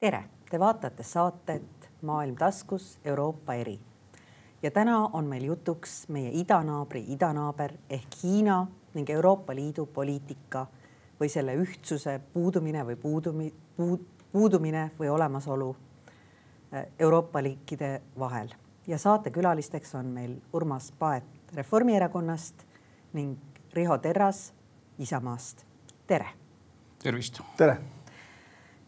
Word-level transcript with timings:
tere, 0.00 0.24
te 0.50 0.58
vaatate 0.58 1.02
saadet 1.02 1.90
Maailm 2.02 2.36
taskus 2.36 2.98
Euroopa 3.04 3.54
eri. 3.54 3.80
ja 4.62 4.70
täna 4.70 4.98
on 5.12 5.24
meil 5.26 5.44
jutuks 5.44 6.08
meie 6.08 6.30
idanaabri 6.32 7.04
idanaaber 7.08 7.72
ehk 7.90 8.22
Hiina 8.22 8.66
ning 8.94 9.10
Euroopa 9.10 9.54
Liidu 9.54 9.86
poliitika 9.86 10.66
või 11.20 11.28
selle 11.28 11.54
ühtsuse 11.54 12.20
puudumine 12.32 12.84
või 12.86 12.96
puudumi, 12.96 13.52
puud, 13.76 14.06
puudumine 14.32 14.90
või 14.98 15.08
olemasolu 15.08 15.76
äh, 16.74 16.86
Euroopa 16.98 17.40
riikide 17.40 18.02
vahel. 18.18 18.48
ja 18.86 18.98
saatekülalisteks 18.98 19.94
on 19.94 20.06
meil 20.06 20.40
Urmas 20.52 20.92
Paet 20.98 21.24
Reformierakonnast 21.54 22.66
ning 23.12 23.38
Riho 23.72 23.98
Terras 23.98 24.52
Isamaast. 24.98 25.66
tere. 26.06 26.28
tervist. 27.02 27.40
tere 27.56 27.97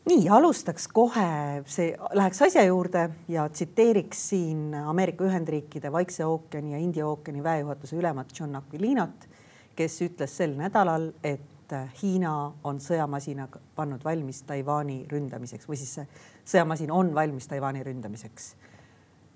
nii 0.09 0.29
alustaks 0.33 0.89
kohe, 0.89 1.63
see 1.69 1.93
läheks 2.17 2.41
asja 2.47 2.65
juurde 2.65 3.05
ja 3.29 3.45
tsiteeriks 3.49 4.23
siin 4.31 4.75
Ameerika 4.75 5.25
Ühendriikide 5.25 5.93
Vaikse 5.93 6.25
ookeani 6.27 6.73
ja 6.73 6.79
India 6.79 7.07
ookeani 7.07 7.43
väejuhatuse 7.45 7.97
ülemat 7.97 8.33
John 8.39 8.57
Aquilinot, 8.57 9.29
kes 9.77 10.01
ütles 10.03 10.37
sel 10.37 10.57
nädalal, 10.59 11.11
et 11.25 11.47
Hiina 12.01 12.33
on 12.67 12.81
sõjamasina 12.83 13.45
pannud 13.77 14.03
valmis 14.03 14.41
Taiwan'i 14.43 15.05
ründamiseks 15.07 15.69
või 15.71 15.77
siis 15.79 15.93
see 16.01 16.09
sõjamasin 16.57 16.91
on 16.91 17.13
valmis 17.15 17.47
Taiwan'i 17.47 17.85
ründamiseks. 17.87 18.55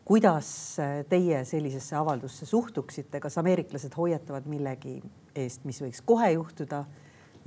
kuidas 0.04 0.76
teie 1.08 1.44
sellisesse 1.44 1.96
avaldusse 1.96 2.46
suhtuksite, 2.46 3.20
kas 3.20 3.38
ameeriklased 3.38 3.94
hoiatavad 3.96 4.46
millegi 4.50 4.98
eest, 5.34 5.64
mis 5.64 5.80
võiks 5.80 6.02
kohe 6.04 6.32
juhtuda 6.32 6.84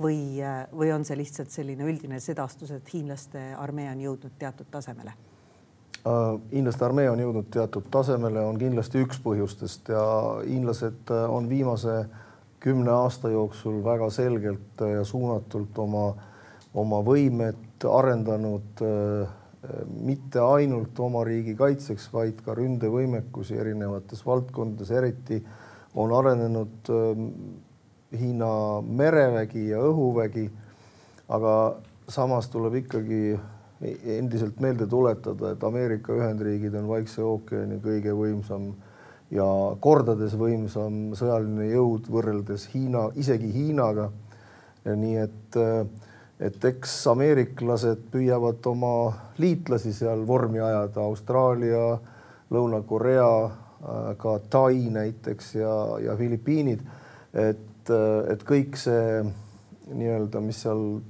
või, 0.02 0.38
või 0.72 0.92
on 0.94 1.04
see 1.04 1.18
lihtsalt 1.18 1.50
selline 1.50 1.86
üldine 1.88 2.20
sedastus, 2.20 2.70
et 2.74 2.92
hiinlaste 2.92 3.52
armee 3.58 3.88
on 3.90 4.04
jõudnud 4.06 4.38
teatud 4.38 4.70
tasemele? 4.70 5.16
hiinlaste 6.52 6.84
armee 6.86 7.08
on 7.10 7.20
jõudnud 7.20 7.48
teatud 7.52 7.88
tasemele, 7.92 8.40
on 8.40 8.56
kindlasti 8.56 9.02
üks 9.02 9.18
põhjustest 9.20 9.90
ja 9.92 10.02
hiinlased 10.46 11.10
on 11.10 11.48
viimase 11.50 12.04
kümne 12.62 12.90
aasta 12.94 13.28
jooksul 13.28 13.82
väga 13.84 14.08
selgelt 14.10 14.80
ja 14.94 15.02
suunatult 15.04 15.78
oma, 15.78 16.06
oma 16.74 17.02
võimet 17.04 17.84
arendanud 17.84 18.82
mitte 20.00 20.40
ainult 20.40 20.98
oma 21.02 21.24
riigi 21.26 21.54
kaitseks, 21.58 22.08
vaid 22.12 22.40
ka 22.46 22.54
ründevõimekusi 22.56 23.58
erinevates 23.58 24.24
valdkondades, 24.26 24.90
eriti 24.94 25.42
on 25.98 26.14
arenenud 26.14 26.90
Hiina 28.12 28.80
merevägi 28.80 29.68
ja 29.68 29.82
õhuvägi. 29.84 30.48
aga 31.28 31.76
samas 32.08 32.48
tuleb 32.48 32.74
ikkagi 32.74 33.38
endiselt 34.16 34.60
meelde 34.60 34.86
tuletada, 34.86 35.52
et 35.52 35.64
Ameerika 35.64 36.14
Ühendriigid 36.16 36.74
on 36.74 36.88
Vaikse 36.88 37.22
ookeani 37.22 37.76
kõige 37.84 38.14
võimsam 38.16 38.72
ja 39.30 39.46
kordades 39.80 40.34
võimsam 40.40 41.12
sõjaline 41.18 41.68
jõud 41.68 42.08
võrreldes 42.10 42.68
Hiina, 42.72 43.10
isegi 43.14 43.52
Hiinaga. 43.52 44.10
nii 44.88 45.16
et, 45.20 45.56
et 46.40 46.64
eks 46.64 47.06
ameeriklased 47.12 48.08
püüavad 48.10 48.66
oma 48.66 49.12
liitlasi 49.38 49.92
seal 49.92 50.24
vormi 50.26 50.60
ajada, 50.64 51.04
Austraalia, 51.04 51.98
Lõuna-Korea, 52.50 53.32
ka 54.18 54.38
Tai 54.50 54.74
näiteks 54.90 55.54
ja, 55.54 55.74
ja 56.02 56.16
Filipiinid, 56.16 56.80
et 57.34 57.67
et, 57.88 58.32
et 58.32 58.44
kõik 58.46 58.76
see 58.80 59.22
nii-öelda, 59.88 60.40
mis 60.44 60.60
seal 60.64 61.00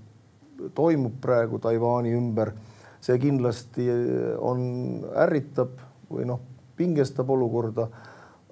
toimub 0.75 1.19
praegu 1.23 1.59
Taiwan'i 1.63 2.15
ümber, 2.17 2.53
see 3.03 3.19
kindlasti 3.23 3.87
on, 4.43 4.61
ärritab 5.27 5.79
või 6.11 6.27
noh, 6.29 6.41
pingestab 6.79 7.31
olukorda. 7.31 7.89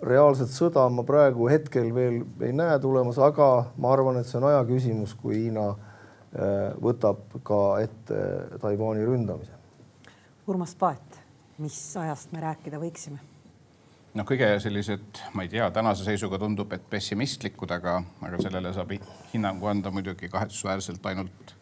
reaalset 0.02 0.50
sõda 0.52 0.88
ma 0.92 1.02
praegu 1.08 1.48
hetkel 1.48 1.94
veel 1.94 2.24
ei 2.44 2.52
näe 2.52 2.78
tulemas, 2.78 3.18
aga 3.18 3.72
ma 3.78 3.92
arvan, 3.92 4.18
et 4.20 4.26
see 4.26 4.38
on 4.38 4.50
aja 4.50 4.64
küsimus, 4.68 5.14
kui 5.14 5.38
Hiina 5.38 5.70
äh, 5.70 6.74
võtab 6.82 7.38
ka 7.42 7.80
ette 7.80 8.58
Taiwan'i 8.60 9.06
ründamise. 9.06 9.54
Urmas 10.46 10.74
Paet, 10.78 11.22
mis 11.58 11.78
ajast 11.96 12.32
me 12.32 12.44
rääkida 12.44 12.78
võiksime? 12.78 13.35
Noh, 14.16 14.24
kõige 14.26 14.48
sellised, 14.62 15.20
ma 15.36 15.44
ei 15.44 15.50
tea, 15.52 15.68
tänase 15.74 16.06
seisuga 16.06 16.38
tundub, 16.40 16.72
et 16.72 16.84
pessimistlikud, 16.90 17.70
aga, 17.76 17.98
aga 18.24 18.40
sellele 18.40 18.72
saab 18.74 18.94
hinnangu 19.32 19.68
anda 19.70 19.92
muidugi 19.92 20.30
kahetsusväärselt 20.32 21.06
ainult 21.10 21.54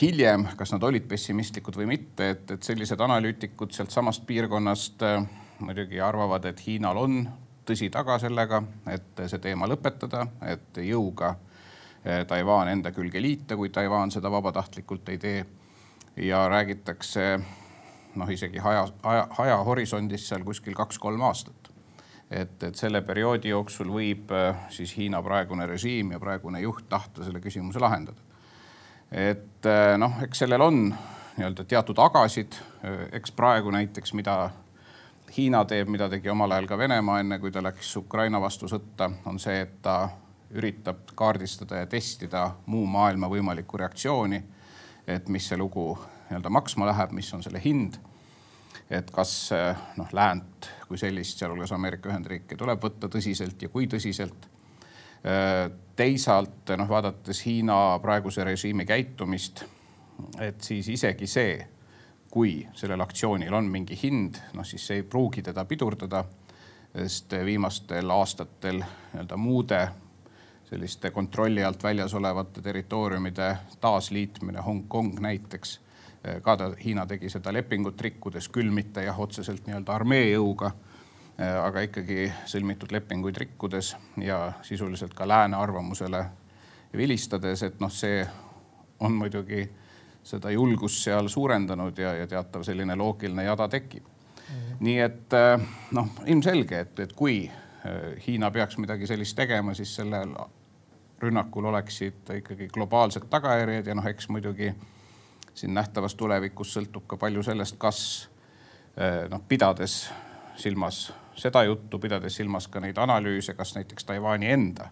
hiljem, 0.00 0.46
kas 0.56 0.72
nad 0.74 0.84
olid 0.84 1.06
pessimistlikud 1.08 1.76
või 1.80 1.88
mitte, 1.94 2.30
et, 2.34 2.54
et 2.56 2.68
sellised 2.68 3.00
analüütikud 3.00 3.74
sealtsamast 3.76 4.26
piirkonnast 4.28 5.04
äh, 5.06 5.26
muidugi 5.60 6.00
arvavad, 6.04 6.48
et 6.48 6.62
Hiinal 6.66 7.00
on 7.00 7.20
tõsi 7.66 7.90
taga 7.92 8.18
sellega, 8.22 8.62
et 8.92 9.24
see 9.26 9.42
teema 9.42 9.68
lõpetada, 9.68 10.26
et 10.48 10.80
jõuga 10.84 11.34
äh, 11.34 12.24
Taiwan 12.28 12.72
enda 12.72 12.92
külge 12.96 13.20
liita, 13.22 13.56
kui 13.56 13.72
Taiwan 13.72 14.12
seda 14.14 14.32
vabatahtlikult 14.32 15.08
ei 15.12 15.20
tee. 15.20 15.46
ja 16.16 16.46
räägitakse 16.48 17.40
noh, 18.16 18.30
isegi 18.32 18.60
aja, 18.64 18.86
aja, 19.02 19.28
ajahorisondis 19.38 20.28
seal 20.28 20.44
kuskil 20.44 20.74
kaks-kolm 20.74 21.20
aastat 21.28 21.65
et, 22.30 22.62
et 22.62 22.74
selle 22.74 23.02
perioodi 23.06 23.52
jooksul 23.52 23.90
võib 23.92 24.32
äh, 24.34 24.66
siis 24.74 24.96
Hiina 24.98 25.22
praegune 25.22 25.66
režiim 25.66 26.12
ja 26.14 26.20
praegune 26.22 26.60
juht 26.60 26.88
tahta 26.88 27.24
selle 27.24 27.40
küsimuse 27.40 27.80
lahendada. 27.82 28.18
et 29.10 29.66
äh, 29.66 29.94
noh, 29.98 30.22
eks 30.22 30.44
sellel 30.44 30.60
on 30.60 30.80
nii-öelda 31.36 31.64
teatud 31.64 31.98
agasid, 32.02 32.58
äh, 32.84 33.06
eks 33.20 33.32
praegu 33.32 33.70
näiteks, 33.70 34.14
mida 34.14 34.50
Hiina 35.36 35.64
teeb, 35.66 35.88
mida 35.90 36.08
tegi 36.08 36.30
omal 36.30 36.52
ajal 36.54 36.68
ka 36.70 36.78
Venemaa, 36.78 37.20
enne 37.20 37.38
kui 37.42 37.50
ta 37.52 37.62
läks 37.62 37.96
Ukraina 37.98 38.40
vastu 38.40 38.68
sõtta, 38.70 39.10
on 39.26 39.40
see, 39.42 39.58
et 39.60 39.80
ta 39.82 40.08
üritab 40.54 41.10
kaardistada 41.18 41.80
ja 41.80 41.86
testida 41.90 42.44
muu 42.70 42.86
maailma 42.86 43.28
võimalikku 43.28 43.78
reaktsiooni. 43.78 44.42
et 45.06 45.28
mis 45.28 45.48
see 45.48 45.58
lugu 45.58 45.92
nii-öelda 46.28 46.50
maksma 46.50 46.86
läheb, 46.86 47.12
mis 47.14 47.32
on 47.34 47.42
selle 47.42 47.60
hind 47.62 47.98
et 48.90 49.10
kas 49.10 49.50
noh, 49.96 50.10
läänt 50.12 50.68
kui 50.88 50.98
sellist, 50.98 51.38
sealhulgas 51.38 51.72
Ameerika 51.74 52.10
Ühendriike 52.10 52.56
tuleb 52.58 52.82
võtta 52.82 53.10
tõsiselt 53.10 53.62
ja 53.62 53.68
kui 53.68 53.88
tõsiselt. 53.90 54.48
teisalt 55.96 56.70
noh, 56.78 56.88
vaadates 56.88 57.40
Hiina 57.46 57.98
praeguse 58.02 58.44
režiimi 58.44 58.86
käitumist, 58.86 59.64
et 60.38 60.60
siis 60.62 60.88
isegi 60.88 61.26
see, 61.26 61.56
kui 62.30 62.60
sellel 62.74 63.00
aktsioonil 63.00 63.54
on 63.54 63.66
mingi 63.70 63.98
hind, 64.02 64.38
noh 64.54 64.66
siis 64.66 64.86
see 64.86 65.00
ei 65.00 65.02
pruugi 65.02 65.42
teda 65.42 65.64
pidurdada, 65.64 66.24
sest 66.94 67.32
viimastel 67.44 68.10
aastatel 68.10 68.78
nii-öelda 68.84 69.36
muude 69.36 69.80
selliste 70.66 71.10
kontrolli 71.10 71.64
alt 71.64 71.82
väljas 71.82 72.14
olevate 72.14 72.62
territooriumide 72.62 73.56
taasliitmine, 73.80 74.62
Hongkong 74.62 75.18
näiteks 75.20 75.78
Eh, 75.78 75.85
ka 76.42 76.56
ta, 76.56 76.70
Hiina 76.84 77.06
tegi 77.06 77.30
seda 77.30 77.52
lepingut 77.52 78.00
rikkudes, 78.00 78.48
küll 78.52 78.70
mitte 78.74 79.04
jah, 79.06 79.18
otseselt 79.20 79.66
nii-öelda 79.66 79.94
armee 79.94 80.30
jõuga, 80.30 80.72
eh, 81.38 81.54
aga 81.62 81.84
ikkagi 81.86 82.30
sõlmitud 82.48 82.92
lepinguid 82.92 83.36
rikkudes 83.36 83.94
ja 84.22 84.40
sisuliselt 84.66 85.14
ka 85.14 85.28
lääne 85.28 85.56
arvamusele 85.56 86.24
vilistades, 86.96 87.62
et 87.62 87.80
noh, 87.80 87.92
see 87.92 88.24
on 89.00 89.12
muidugi 89.12 89.68
seda 90.26 90.50
julgust 90.50 91.04
seal 91.04 91.28
suurendanud 91.28 91.98
ja, 91.98 92.14
ja 92.22 92.26
teatav 92.26 92.64
selline 92.66 92.96
loogiline 92.96 93.44
jada 93.44 93.68
tekib. 93.68 94.04
-hmm. 94.04 94.76
nii 94.80 94.98
et 95.00 95.32
eh, 95.32 95.68
noh, 95.92 96.10
ilmselge, 96.26 96.80
et, 96.80 97.00
et 97.00 97.12
kui 97.12 97.50
Hiina 98.26 98.50
peaks 98.50 98.78
midagi 98.82 99.06
sellist 99.06 99.36
tegema, 99.36 99.74
siis 99.74 99.92
sellel 99.94 100.32
rünnakul 101.22 101.64
oleksid 101.64 102.32
ikkagi 102.36 102.66
globaalsed 102.74 103.28
tagajärjed 103.30 103.86
ja 103.86 103.94
noh, 103.94 104.06
eks 104.06 104.28
muidugi 104.28 104.72
siin 105.56 105.74
nähtavas 105.74 106.14
tulevikus 106.14 106.74
sõltub 106.76 107.06
ka 107.08 107.18
palju 107.20 107.44
sellest, 107.46 107.78
kas 107.80 108.00
eh, 108.96 109.24
noh, 109.32 109.40
pidades 109.48 110.04
silmas 110.60 111.06
seda 111.36 111.64
juttu, 111.68 112.00
pidades 112.00 112.36
silmas 112.36 112.68
ka 112.72 112.80
neid 112.80 112.98
analüüse, 113.00 113.56
kas 113.56 113.74
näiteks 113.76 114.08
Taiwan'i 114.08 114.52
enda 114.52 114.90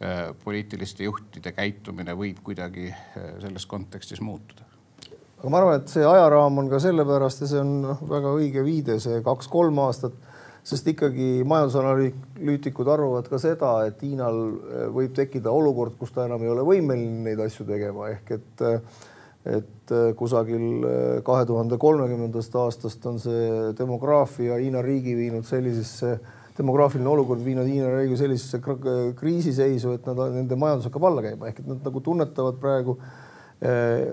eh, 0.00 0.30
poliitiliste 0.44 1.08
juhtide 1.08 1.54
käitumine 1.56 2.16
võib 2.16 2.42
kuidagi 2.44 2.90
eh, 2.92 3.34
selles 3.40 3.66
kontekstis 3.66 4.20
muutuda? 4.24 4.66
Aga 5.38 5.50
ma 5.54 5.60
arvan, 5.62 5.80
et 5.80 5.92
see 5.92 6.04
ajaraam 6.04 6.60
on 6.60 6.68
ka 6.68 6.80
sellepärast 6.82 7.44
ja 7.44 7.52
see 7.52 7.60
on 7.62 7.76
noh, 7.86 8.06
väga 8.10 8.32
õige 8.36 8.64
viide, 8.66 8.98
see 9.00 9.20
kaks-kolm 9.24 9.76
aastat, 9.86 10.16
sest 10.68 10.88
ikkagi 10.90 11.44
majandusanalüütikud 11.48 12.88
arvavad 12.92 13.28
ka 13.30 13.38
seda, 13.40 13.76
et 13.88 14.02
Hiinal 14.04 14.40
võib 14.92 15.14
tekkida 15.16 15.52
olukord, 15.54 15.94
kus 15.96 16.10
ta 16.12 16.26
enam 16.26 16.42
ei 16.44 16.50
ole 16.52 16.66
võimeline 16.66 17.22
neid 17.30 17.40
asju 17.40 17.64
tegema, 17.70 18.10
ehk 18.10 18.34
et 18.34 18.66
et 19.48 19.92
äh, 19.92 20.10
kusagil 20.16 20.64
äh, 20.84 21.20
kahe 21.26 21.46
tuhande 21.48 21.78
kolmekümnendast 21.80 22.56
aastast 22.60 23.06
on 23.08 23.20
see 23.22 23.70
demograafia 23.78 24.58
Hiina 24.60 24.82
riigi 24.84 25.14
viinud 25.16 25.46
sellisesse, 25.48 26.18
demograafiline 26.58 27.08
olukord 27.08 27.44
viinud 27.44 27.68
Hiina 27.68 27.92
riigi 27.94 28.18
sellisesse 28.20 28.60
kriisiseisu, 29.18 29.94
et 29.96 30.10
nad, 30.10 30.20
nende 30.34 30.58
majandus 30.58 30.90
hakkab 30.90 31.08
alla 31.10 31.24
käima 31.24 31.48
ehk 31.48 31.62
et 31.62 31.70
nad 31.70 31.88
nagu 31.88 32.04
tunnetavad 32.04 32.60
praegu, 32.60 32.98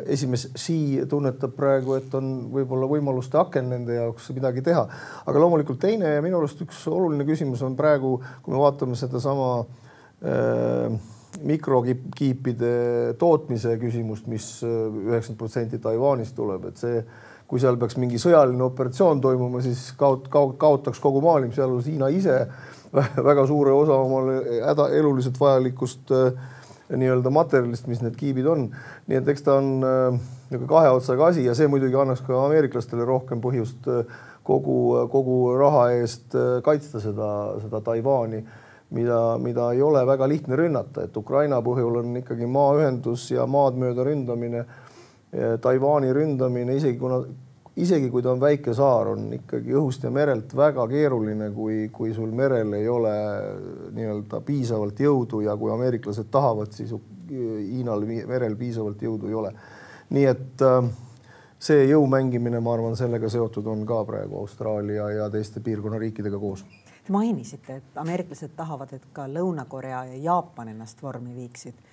esimees 0.09 0.47
Xi 0.57 1.03
tunnetab 1.09 1.51
praegu, 1.53 1.93
et 1.99 2.13
on 2.17 2.31
võib-olla 2.49 2.87
võimaluste 2.89 3.37
aken 3.37 3.67
nende 3.75 3.93
jaoks 3.93 4.31
midagi 4.33 4.63
teha. 4.65 4.87
aga 5.21 5.43
loomulikult 5.43 5.77
teine 5.83 6.15
ja 6.15 6.23
minu 6.25 6.39
arust 6.39 6.63
üks 6.65 6.79
oluline 6.89 7.27
küsimus 7.27 7.61
on 7.61 7.75
praegu, 7.77 8.15
kui 8.41 8.55
me 8.55 8.63
vaatame 8.63 8.97
sedasama 8.97 9.51
äh, 10.25 10.97
mikrokiipide 11.43 12.73
tootmise 13.19 13.75
küsimust 13.81 14.27
mis, 14.31 14.49
mis 14.63 15.07
üheksakümmend 15.09 15.39
protsenti 15.39 15.79
Taiwanist 15.81 16.35
tuleb, 16.37 16.69
et 16.69 16.81
see 16.81 17.03
kui 17.45 17.61
seal 17.61 17.77
peaks 17.77 17.97
mingi 18.01 18.17
sõjaline 18.21 18.63
operatsioon 18.65 19.21
toimuma, 19.21 19.61
siis 19.61 19.91
kaot-, 19.99 20.29
kaot-, 20.33 20.57
kaotaks 20.61 21.01
kogu 21.01 21.21
maailm, 21.25 21.51
sealhulgas 21.53 21.89
Hiina 21.91 22.09
ise 22.13 22.39
väga 23.29 23.45
suure 23.49 23.73
osa 23.75 23.99
omale 24.01 24.39
häda, 24.65 24.89
eluliselt 24.97 25.37
vajalikust 25.39 26.13
äh, 26.15 26.31
nii-öelda 26.93 27.31
materjalist, 27.33 27.87
mis 27.89 28.01
need 28.03 28.15
kiibid 28.17 28.47
on. 28.49 28.69
nii 29.09 29.19
et 29.19 29.29
eks 29.33 29.45
ta 29.45 29.57
on 29.59 29.71
äh, 29.85 30.19
niisugune 30.49 30.69
kahe 30.69 30.91
otsaga 30.93 31.31
asi 31.31 31.45
ja 31.45 31.55
see 31.57 31.69
muidugi 31.71 31.97
annaks 31.97 32.21
ka 32.25 32.37
ameeriklastele 32.45 33.05
rohkem 33.05 33.41
põhjust 33.41 33.89
äh, 33.89 34.03
kogu, 34.45 35.07
kogu 35.11 35.39
raha 35.57 35.87
eest 35.97 36.37
äh, 36.37 36.59
kaitsta 36.65 37.01
seda, 37.01 37.29
seda 37.63 37.81
Taiwan'i, 37.85 38.43
mida, 38.95 39.19
mida 39.41 39.69
ei 39.75 39.83
ole 39.83 40.01
väga 40.07 40.27
lihtne 40.31 40.57
rünnata, 40.59 41.05
et 41.05 41.17
Ukraina 41.17 41.61
põhjul 41.61 42.01
on 42.01 42.17
ikkagi 42.23 42.47
maaühendus 42.47 43.29
ja 43.35 43.45
maad 43.47 43.77
mööda 43.79 44.07
ründamine 44.07 44.65
Taiwan'i 45.61 46.13
ründamine, 46.13 46.75
isegi 46.77 46.97
kuna, 46.99 47.19
isegi 47.75 48.09
kui 48.09 48.23
ta 48.23 48.31
on 48.31 48.39
väike 48.39 48.73
saar, 48.75 49.11
on 49.15 49.27
ikkagi 49.35 49.73
õhust 49.75 50.05
ja 50.07 50.11
merelt 50.13 50.53
väga 50.55 50.85
keeruline, 50.91 51.49
kui, 51.55 51.89
kui 51.93 52.13
sul 52.15 52.31
merel 52.35 52.73
ei 52.77 52.87
ole 52.89 53.15
nii-öelda 53.95 54.39
piisavalt 54.45 55.01
jõudu 55.03 55.41
ja 55.45 55.57
kui 55.59 55.73
ameeriklased 55.75 56.31
tahavad, 56.31 56.71
siis 56.75 56.95
Hiinal 57.25 58.03
merel 58.05 58.53
piisavalt 58.55 59.01
jõudu 59.01 59.31
ei 59.31 59.33
ole. 59.33 59.51
nii 60.13 60.25
et 60.29 60.61
äh, 60.61 60.89
see 61.57 61.87
jõu 61.89 62.05
mängimine, 62.07 62.59
ma 62.61 62.75
arvan, 62.75 62.95
sellega 62.95 63.29
seotud 63.33 63.65
on 63.67 63.81
ka 63.89 64.03
praegu 64.05 64.37
Austraalia 64.43 65.09
ja 65.09 65.29
teiste 65.33 65.59
piirkonna 65.65 65.97
riikidega 65.97 66.39
koos. 66.39 66.61
Te 67.05 67.13
mainisite, 67.13 67.75
et 67.75 67.97
ameeriklased 68.01 68.55
tahavad, 68.57 68.93
et 68.97 69.03
ka 69.13 69.27
Lõuna-Korea 69.29 70.05
ja 70.09 70.15
Jaapan 70.23 70.71
ennast 70.73 71.03
vormi 71.05 71.35
viiksid 71.35 71.83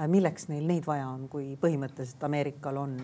Äh, 0.00 0.06
milleks 0.08 0.46
neil 0.48 0.64
neid 0.68 0.86
vaja 0.86 1.08
on, 1.10 1.26
kui 1.28 1.56
põhimõtteliselt 1.60 2.22
Ameerikal 2.24 2.78
on, 2.80 2.94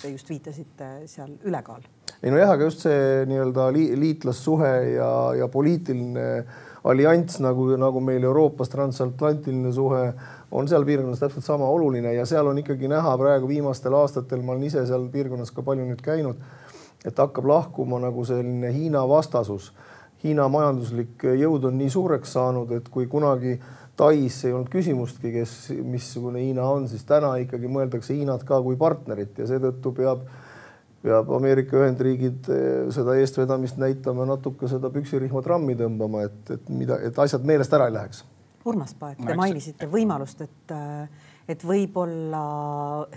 te 0.00 0.12
just 0.12 0.28
viitasite 0.30 0.90
seal 1.10 1.32
ülekaal? 1.48 1.86
ei 2.20 2.28
nojah, 2.28 2.50
aga 2.52 2.66
just 2.66 2.82
see 2.84 3.22
nii-öelda 3.30 3.70
liitlassuhe 3.72 4.70
ja, 4.92 5.08
ja 5.38 5.46
poliitiline 5.48 6.26
allianss 6.84 7.40
nagu, 7.40 7.64
nagu 7.80 8.02
meil 8.04 8.26
Euroopas 8.28 8.68
transatlantiline 8.68 9.72
suhe 9.72 10.02
on 10.52 10.68
seal 10.68 10.84
piirkonnas 10.84 11.22
täpselt 11.22 11.46
sama 11.46 11.68
oluline 11.72 12.12
ja 12.12 12.26
seal 12.28 12.50
on 12.50 12.60
ikkagi 12.60 12.90
näha 12.92 13.14
praegu 13.18 13.48
viimastel 13.48 13.96
aastatel, 13.96 14.44
ma 14.44 14.52
olen 14.52 14.68
ise 14.68 14.84
seal 14.90 15.08
piirkonnas 15.08 15.54
ka 15.56 15.64
palju 15.64 15.86
nüüd 15.88 16.04
käinud, 16.04 16.44
et 17.08 17.24
hakkab 17.24 17.48
lahkuma 17.48 18.02
nagu 18.04 18.26
selline 18.28 18.74
Hiina 18.74 19.06
vastasus. 19.08 19.72
Hiina 20.20 20.48
majanduslik 20.52 21.22
jõud 21.40 21.64
on 21.64 21.78
nii 21.80 21.90
suureks 21.90 22.34
saanud, 22.36 22.72
et 22.76 22.88
kui 22.92 23.06
kunagi 23.08 23.54
äh, 23.56 23.68
Tais 24.00 24.36
ei 24.48 24.54
olnud 24.56 24.70
küsimustki, 24.72 25.28
kes, 25.34 25.50
missugune 25.84 26.40
Hiina 26.40 26.64
on, 26.64 26.86
siis 26.88 27.02
täna 27.04 27.34
ikkagi 27.42 27.68
mõeldakse 27.68 28.14
Hiinat 28.16 28.46
ka 28.48 28.56
kui 28.64 28.78
partnerit 28.80 29.36
ja 29.42 29.48
seetõttu 29.50 29.92
peab, 29.98 30.22
peab 31.04 31.28
Ameerika 31.36 31.76
Ühendriigid 31.82 32.48
eh, 32.54 32.86
seda 32.96 33.18
eestvedamist 33.20 33.76
näitama, 33.82 34.24
natuke 34.30 34.70
seda 34.72 34.88
püksirihma 34.94 35.42
trammi 35.44 35.76
tõmbama, 35.76 36.24
et, 36.30 36.54
et 36.56 36.72
mida, 36.72 36.96
et 37.04 37.20
asjad 37.26 37.44
meelest 37.44 37.76
ära 37.76 37.90
ei 37.90 37.96
läheks. 37.98 38.24
Urmas 38.70 38.96
Paet, 38.96 39.20
te 39.26 39.36
mainisite 39.36 39.88
võimalust, 39.88 40.40
et, 40.48 40.74
et 41.48 41.68
võib-olla 41.68 42.42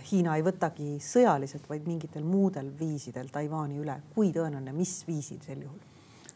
Hiina 0.09 0.35
ei 0.39 0.43
võtagi 0.43 0.97
sõjaliselt, 1.03 1.63
vaid 1.71 1.87
mingitel 1.87 2.27
muudel 2.27 2.71
viisidel 2.79 3.31
Taiwan'i 3.31 3.79
üle. 3.79 4.01
kui 4.15 4.35
tõenäoline, 4.35 4.75
mis 4.75 4.99
viisil 5.07 5.39
sel 5.47 5.63
juhul? 5.63 5.79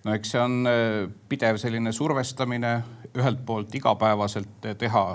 No 0.06 0.14
eks 0.14 0.34
see 0.36 0.42
on 0.42 0.68
äh, 0.70 1.08
pidev 1.30 1.58
selline 1.62 1.92
survestamine 1.92 2.74
ühelt 3.18 3.46
poolt 3.46 3.76
igapäevaselt 3.76 4.70
teha 4.78 5.08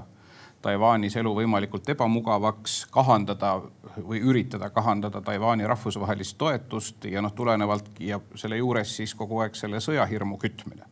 Taiwanis 0.62 1.16
elu 1.18 1.32
võimalikult 1.34 1.88
ebamugavaks, 1.90 2.84
kahandada 2.94 3.56
või 3.96 4.20
üritada 4.22 4.68
kahandada 4.70 5.20
Taiwan'i 5.20 5.66
rahvusvahelist 5.66 6.36
toetust 6.38 7.08
ja 7.10 7.22
noh, 7.22 7.34
tulenevalt 7.34 7.98
ja 8.00 8.20
selle 8.38 8.60
juures 8.60 8.96
siis 8.96 9.14
kogu 9.18 9.42
aeg 9.42 9.58
selle 9.58 9.80
sõjahirmu 9.82 10.38
kütmine. 10.38 10.86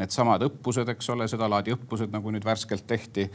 Needsamad 0.00 0.40
õppused, 0.46 0.88
eks 0.88 1.10
ole, 1.12 1.26
sedalaadi 1.28 1.74
õppused, 1.74 2.08
nagu 2.08 2.32
nüüd 2.32 2.46
värskelt 2.48 2.86
tehti, 2.88 3.26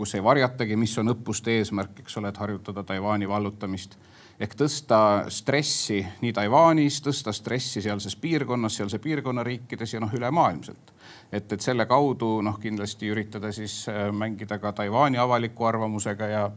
kus 0.00 0.14
ei 0.16 0.24
varjatagi, 0.24 0.78
mis 0.80 0.96
on 1.02 1.12
õppuste 1.12 1.52
eesmärk, 1.58 2.00
eks 2.00 2.16
ole, 2.16 2.32
et 2.32 2.40
harjutada 2.40 2.84
Taiwan'i 2.88 3.28
vallutamist 3.28 3.98
ehk 4.40 4.54
tõsta 4.56 4.98
stressi 5.32 6.00
nii 6.22 6.32
Taiwanis, 6.32 7.00
tõsta 7.04 7.32
stressi 7.36 7.82
sealses 7.84 8.16
piirkonnas, 8.16 8.78
sealse 8.80 8.98
piirkonna 8.98 9.44
riikides 9.44 9.94
ja 9.94 10.00
noh, 10.00 10.12
ülemaailmselt. 10.16 10.92
et, 11.32 11.52
et 11.52 11.60
selle 11.60 11.86
kaudu 11.86 12.40
noh, 12.42 12.58
kindlasti 12.58 13.10
üritada 13.12 13.52
siis 13.52 13.84
äh, 13.88 14.08
mängida 14.12 14.58
ka 14.58 14.72
Taiwan'i 14.72 15.18
avaliku 15.18 15.64
arvamusega 15.64 16.26
ja, 16.26 16.50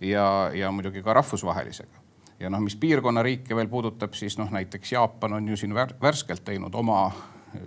ja, 0.00 0.26
ja 0.54 0.72
muidugi 0.72 1.02
ka 1.02 1.14
rahvusvahelisega. 1.16 2.04
ja 2.40 2.50
noh, 2.50 2.60
mis 2.60 2.76
piirkonna 2.76 3.22
riike 3.22 3.56
veel 3.56 3.68
puudutab, 3.68 4.14
siis 4.14 4.38
noh, 4.38 4.50
näiteks 4.50 4.92
Jaapan 4.92 5.40
on 5.40 5.48
ju 5.48 5.56
siin 5.56 5.74
värskelt 5.74 6.44
teinud 6.44 6.74
oma 6.74 7.10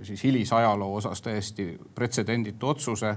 siis 0.03 0.23
hilisajaloo 0.23 0.95
osas 0.95 1.21
täiesti 1.21 1.79
pretsedenditu 1.95 2.67
otsuse 2.67 3.15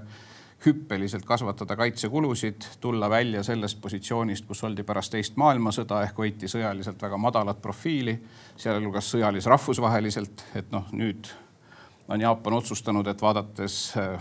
hüppeliselt 0.67 1.25
kasvatada 1.25 1.76
kaitsekulusid, 1.76 2.62
tulla 2.81 3.11
välja 3.11 3.43
sellest 3.43 3.81
positsioonist, 3.81 4.47
kus 4.47 4.64
oldi 4.64 4.82
pärast 4.87 5.12
teist 5.12 5.37
maailmasõda 5.37 6.03
ehk 6.06 6.19
hoiti 6.19 6.49
sõjaliselt 6.49 7.03
väga 7.03 7.19
madalat 7.19 7.62
profiili, 7.62 8.14
sealhulgas 8.56 9.11
sõjalis 9.14 9.47
rahvusvaheliselt, 9.50 10.44
et 10.55 10.70
noh, 10.73 10.87
nüüd 10.93 11.31
on 12.09 12.20
Jaapan 12.20 12.53
otsustanud, 12.53 13.06
et 13.06 13.23
vaadates 13.23 13.97
äh, 13.99 14.14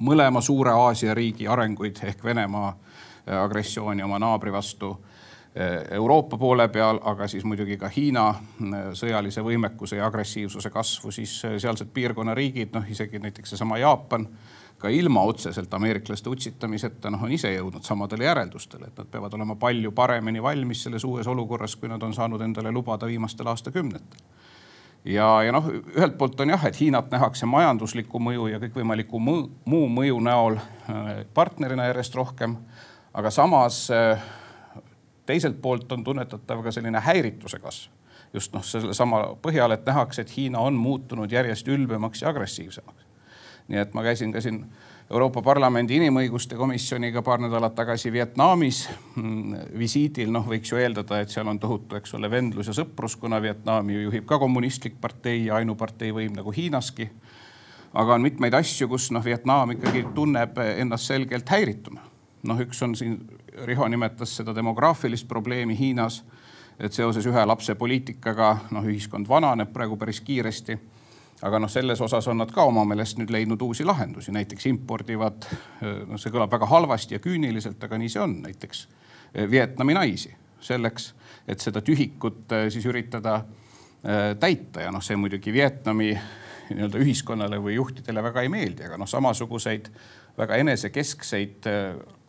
mõlema 0.00 0.40
suure 0.44 0.72
Aasia 0.72 1.14
riigi 1.14 1.48
arenguid 1.48 2.02
ehk 2.04 2.24
Venemaa 2.24 2.68
äh, 2.68 3.42
agressiooni 3.42 4.02
oma 4.02 4.18
naabri 4.18 4.52
vastu 4.52 4.90
äh, 4.92 5.84
Euroopa 5.96 6.38
poole 6.38 6.68
peal, 6.68 7.00
aga 7.04 7.28
siis 7.28 7.44
muidugi 7.44 7.78
ka 7.80 7.88
Hiina 7.88 8.34
sõjalise 8.92 9.44
võimekuse 9.44 9.96
ja 9.96 10.06
agressiivsuse 10.06 10.70
kasvu, 10.70 11.12
siis 11.12 11.38
sealsed 11.40 11.88
piirkonna 11.94 12.34
riigid, 12.34 12.74
noh 12.74 12.90
isegi 12.90 13.18
näiteks 13.22 13.54
seesama 13.54 13.78
Jaapan 13.78 14.28
ka 14.78 14.88
ilma 14.88 15.22
otseselt 15.22 15.74
ameeriklaste 15.74 16.28
utsitamiseta, 16.30 17.10
noh, 17.10 17.22
on 17.24 17.32
ise 17.32 17.48
jõudnud 17.54 17.84
samadele 17.86 18.26
järeldustele, 18.26 18.90
et 18.90 18.98
nad 19.00 19.08
peavad 19.10 19.34
olema 19.34 19.56
palju 19.56 19.92
paremini 19.96 20.42
valmis 20.42 20.82
selles 20.84 21.04
uues 21.08 21.26
olukorras, 21.30 21.76
kui 21.76 21.88
nad 21.88 22.02
on 22.02 22.14
saanud 22.14 22.42
endale 22.44 22.72
lubada 22.72 23.06
viimastel 23.06 23.48
aastakümnetel. 23.52 24.20
ja, 25.04 25.28
ja 25.42 25.52
noh, 25.52 25.70
ühelt 25.96 26.18
poolt 26.18 26.40
on 26.40 26.52
jah, 26.52 26.66
et 26.66 26.80
Hiinat 26.80 27.10
nähakse 27.10 27.46
majandusliku 27.46 28.20
mõju 28.20 28.50
ja 28.52 28.60
kõikvõimaliku 28.62 29.20
muu 29.20 29.88
mõju 29.98 30.20
näol 30.20 30.58
äh, 30.58 31.24
partnerina 31.34 31.86
järjest 31.86 32.14
rohkem. 32.14 32.56
aga 33.14 33.30
samas 33.30 33.86
äh, 33.90 34.22
teiselt 35.26 35.62
poolt 35.62 35.92
on 35.92 36.04
tunnetatav 36.04 36.62
ka 36.62 36.72
selline 36.72 37.00
häirituse 37.00 37.58
kasv 37.58 37.90
just 38.34 38.52
noh, 38.52 38.64
sellesama 38.66 39.22
põhjal, 39.42 39.72
et 39.72 39.86
nähakse, 39.86 40.22
et 40.22 40.36
Hiina 40.36 40.58
on 40.58 40.74
muutunud 40.74 41.32
järjest 41.32 41.68
ülbemaks 41.68 42.22
ja 42.22 42.28
agressiivsemaks 42.28 43.03
nii 43.68 43.78
et 43.80 43.94
ma 43.94 44.02
käisin 44.04 44.32
ka 44.32 44.40
siin 44.44 44.64
Euroopa 45.10 45.42
Parlamendi 45.44 45.98
inimõiguste 45.98 46.56
komisjoniga 46.56 47.20
paar 47.22 47.42
nädalat 47.42 47.74
tagasi 47.76 48.12
Vietnamis 48.12 48.86
mm, 49.16 49.74
visiidil, 49.78 50.30
noh, 50.32 50.46
võiks 50.48 50.72
ju 50.72 50.80
eeldada, 50.80 51.18
et 51.20 51.32
seal 51.32 51.48
on 51.48 51.60
tohutu, 51.60 51.98
eks 51.98 52.16
ole, 52.16 52.30
vendlus 52.32 52.70
ja 52.70 52.76
sõprus, 52.76 53.18
kuna 53.20 53.40
Vietnami 53.44 53.98
juhib 54.00 54.24
ka 54.28 54.38
kommunistlik 54.40 54.96
partei 55.00 55.44
ja 55.46 55.58
ainupartei 55.60 56.12
võim 56.12 56.32
nagu 56.36 56.52
Hiinaski. 56.56 57.10
aga 57.92 58.14
on 58.14 58.22
mitmeid 58.22 58.54
asju, 58.54 58.88
kus 58.88 59.10
noh, 59.12 59.24
Vietnam 59.24 59.76
ikkagi 59.76 60.06
tunneb 60.14 60.58
ennast 60.64 61.12
selgelt 61.12 61.48
häirituna. 61.48 62.00
noh, 62.42 62.60
üks 62.60 62.82
on 62.82 62.96
siin, 62.96 63.20
Riho 63.64 63.88
nimetas 63.88 64.36
seda 64.36 64.54
demograafilist 64.54 65.28
probleemi 65.28 65.76
Hiinas, 65.78 66.24
et 66.78 66.92
seoses 66.92 67.26
ühe 67.26 67.44
lapse 67.46 67.74
poliitikaga 67.74 68.56
noh, 68.70 68.82
ühiskond 68.82 69.28
vananeb 69.28 69.72
praegu 69.72 69.96
päris 69.96 70.20
kiiresti 70.20 70.78
aga 71.44 71.60
noh, 71.60 71.70
selles 71.70 72.00
osas 72.00 72.28
on 72.32 72.38
nad 72.40 72.52
ka 72.52 72.64
oma 72.64 72.86
meelest 72.88 73.18
nüüd 73.20 73.32
leidnud 73.34 73.60
uusi 73.62 73.84
lahendusi, 73.84 74.32
näiteks 74.32 74.68
impordivad, 74.70 75.44
noh, 75.82 76.20
see 76.20 76.32
kõlab 76.32 76.52
väga 76.54 76.68
halvasti 76.70 77.18
ja 77.18 77.20
küüniliselt, 77.24 77.82
aga 77.84 77.98
nii 78.00 78.12
see 78.12 78.22
on, 78.22 78.38
näiteks 78.46 78.86
Vietnami 79.50 79.96
naisi 79.98 80.32
selleks, 80.64 81.10
et 81.48 81.60
seda 81.60 81.82
tühikut 81.84 82.54
siis 82.72 82.86
üritada 82.88 83.42
täita. 84.40 84.84
Ja 84.84 84.92
noh, 84.94 85.04
see 85.04 85.18
muidugi 85.20 85.52
Vietnami 85.52 86.14
nii-öelda 86.70 87.00
ühiskonnale 87.02 87.58
või 87.60 87.76
juhtidele 87.76 88.22
väga 88.24 88.44
ei 88.44 88.48
meeldi, 88.52 88.86
aga 88.86 88.96
noh, 89.00 89.08
samasuguseid 89.10 89.90
väga 90.38 90.56
enesekeskseid 90.62 91.68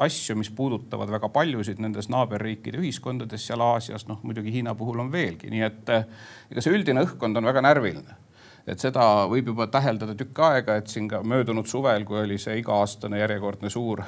asju, 0.03 0.35
mis 0.35 0.51
puudutavad 0.53 1.09
väga 1.15 1.29
paljusid 1.33 1.79
nendes 1.81 2.11
naaberriikide 2.11 2.81
ühiskondades 2.83 3.47
seal 3.47 3.63
Aasias, 3.63 4.09
noh 4.11 4.19
muidugi 4.27 4.51
Hiina 4.57 4.75
puhul 4.75 4.99
on 5.05 5.13
veelgi, 5.13 5.47
nii 5.53 5.63
et 5.65 5.95
ega 5.95 6.61
see 6.61 6.75
üldine 6.75 7.05
õhkkond 7.07 7.39
on 7.39 7.47
väga 7.47 7.63
närviline 7.63 8.24
et 8.67 8.81
seda 8.81 9.05
võib 9.29 9.51
juba 9.51 9.67
täheldada 9.71 10.15
tükk 10.17 10.41
aega, 10.47 10.77
et 10.79 10.91
siin 10.91 11.07
ka 11.09 11.21
möödunud 11.23 11.69
suvel, 11.69 12.05
kui 12.05 12.19
oli 12.23 12.37
see 12.41 12.59
iga-aastane 12.61 13.19
järjekordne 13.21 13.69
suur 13.69 14.01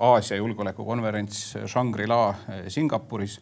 Aasia 0.00 0.38
julgeolekukonverents 0.40 1.42
Shangri-La 1.70 2.22
Singapuris, 2.68 3.38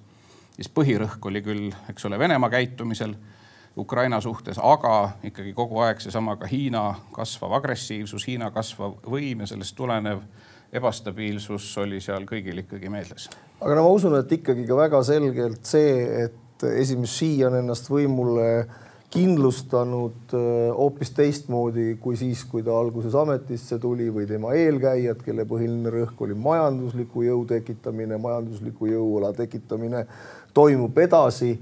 siis 0.56 0.72
põhirõhk 0.72 1.30
oli 1.30 1.42
küll, 1.44 1.70
eks 1.90 2.08
ole, 2.08 2.20
Venemaa 2.20 2.52
käitumisel 2.52 3.16
Ukraina 3.76 4.20
suhtes, 4.20 4.58
aga 4.60 5.16
ikkagi 5.24 5.54
kogu 5.56 5.80
aeg 5.80 6.00
seesama 6.04 6.36
ka 6.36 6.48
Hiina 6.50 6.90
kasvav 7.16 7.56
agressiivsus, 7.56 8.26
Hiina 8.28 8.50
kasvav 8.52 8.98
võim 9.08 9.40
ja 9.40 9.48
sellest 9.48 9.76
tulenev 9.78 10.20
ebastabiilsus 10.72 11.70
oli 11.80 12.00
seal 12.00 12.26
kõigil 12.28 12.60
ikkagi 12.64 12.92
meeles. 12.92 13.30
aga 13.60 13.74
no 13.76 13.86
ma 13.86 13.96
usun, 13.96 14.18
et 14.20 14.32
ikkagi 14.32 14.66
ka 14.68 14.76
väga 14.76 15.02
selgelt 15.08 15.64
see, 15.64 16.24
et 16.26 16.66
esimees 16.76 17.16
Xi 17.16 17.30
on 17.48 17.56
ennast 17.62 17.88
võimule 17.88 18.66
kindlustanud 19.12 20.32
äh, 20.32 20.72
hoopis 20.76 21.12
teistmoodi 21.16 21.96
kui 22.00 22.16
siis, 22.16 22.44
kui 22.48 22.64
ta 22.64 22.74
alguses 22.78 23.14
ametisse 23.18 23.78
tuli 23.78 24.08
või 24.12 24.26
tema 24.28 24.54
eelkäijad, 24.56 25.20
kelle 25.24 25.44
põhiline 25.48 25.92
rõhk 25.92 26.24
oli 26.24 26.36
majandusliku 26.38 27.26
jõu 27.26 27.44
tekitamine, 27.48 28.16
majandusliku 28.22 28.88
jõuala 28.88 29.34
tekitamine 29.36 30.06
toimub 30.54 30.98
edasi. 31.04 31.52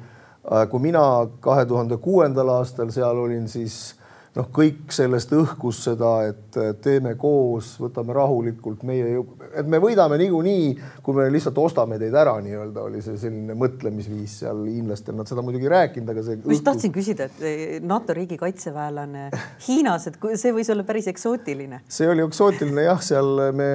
Äh, 0.46 0.66
kui 0.70 0.82
mina 0.86 1.02
kahe 1.42 1.66
tuhande 1.66 1.98
kuuendal 2.02 2.54
aastal 2.54 2.92
seal 2.94 3.18
olin, 3.18 3.48
siis 3.50 3.96
noh, 4.36 4.48
kõik 4.54 4.92
sellest 4.94 5.32
õhkus 5.34 5.80
seda, 5.88 6.10
et 6.30 6.58
teeme 6.84 7.16
koos, 7.18 7.72
võtame 7.82 8.14
rahulikult 8.14 8.84
meie, 8.86 9.22
et 9.58 9.70
me 9.70 9.80
võidame 9.82 10.18
niikuinii, 10.20 10.68
kui 11.04 11.16
me 11.16 11.26
lihtsalt 11.32 11.58
ostame 11.62 11.98
teid 12.00 12.14
ära, 12.14 12.36
nii-öelda 12.44 12.84
oli 12.86 13.02
see 13.04 13.18
selline 13.20 13.56
mõtlemisviis 13.58 14.36
seal 14.44 14.62
hiinlastel, 14.68 15.16
nad 15.18 15.30
seda 15.30 15.44
muidugi 15.46 15.66
ei 15.66 15.74
rääkinud, 15.74 16.12
aga 16.14 16.26
see. 16.26 16.42
ma 16.44 16.54
just 16.54 16.66
tahtsin 16.68 16.94
küsida, 16.94 17.26
et 17.30 17.42
eh, 17.46 17.64
NATO 17.82 18.14
riigi 18.16 18.38
kaitseväelane 18.40 19.30
Hiinas, 19.66 20.06
et 20.10 20.20
see 20.40 20.54
võis 20.54 20.70
olla 20.72 20.86
päris 20.86 21.10
eksootiline. 21.10 21.82
see 21.90 22.10
oli 22.10 22.22
eksootiline 22.26 22.86
jah, 22.86 23.02
seal 23.02 23.50
me 23.56 23.72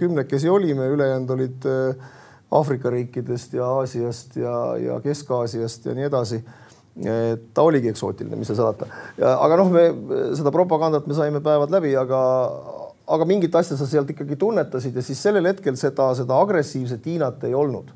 kümnekesi 0.00 0.52
olime, 0.52 0.90
ülejäänud 0.92 1.32
olid 1.38 1.70
äh, 1.70 2.12
Aafrika 2.54 2.90
riikidest 2.90 3.56
ja 3.56 3.66
Aasiast 3.66 4.36
ja, 4.36 4.76
ja 4.78 5.00
Kesk-Aasiast 5.02 5.88
ja 5.88 5.94
nii 5.96 6.04
edasi. 6.06 6.38
Ta 6.94 7.62
oligi 7.66 7.90
eksootiline, 7.90 8.36
mis 8.38 8.50
seal 8.50 8.60
salata. 8.60 8.86
aga 9.18 9.58
noh, 9.58 9.70
me 9.74 9.84
seda 10.38 10.52
propagandat 10.54 11.08
me 11.10 11.16
saime 11.16 11.42
päevad 11.42 11.72
läbi, 11.74 11.94
aga, 11.98 12.20
aga 13.16 13.26
mingit 13.26 13.54
asja 13.58 13.78
sa 13.78 13.88
sealt 13.90 14.12
ikkagi 14.14 14.38
tunnetasid 14.38 14.94
ja 14.94 15.02
siis 15.02 15.22
sellel 15.22 15.50
hetkel 15.50 15.78
seda, 15.80 16.12
seda 16.14 16.38
agressiivset 16.38 17.06
Hiinat 17.10 17.42
ei 17.48 17.54
olnud. 17.54 17.90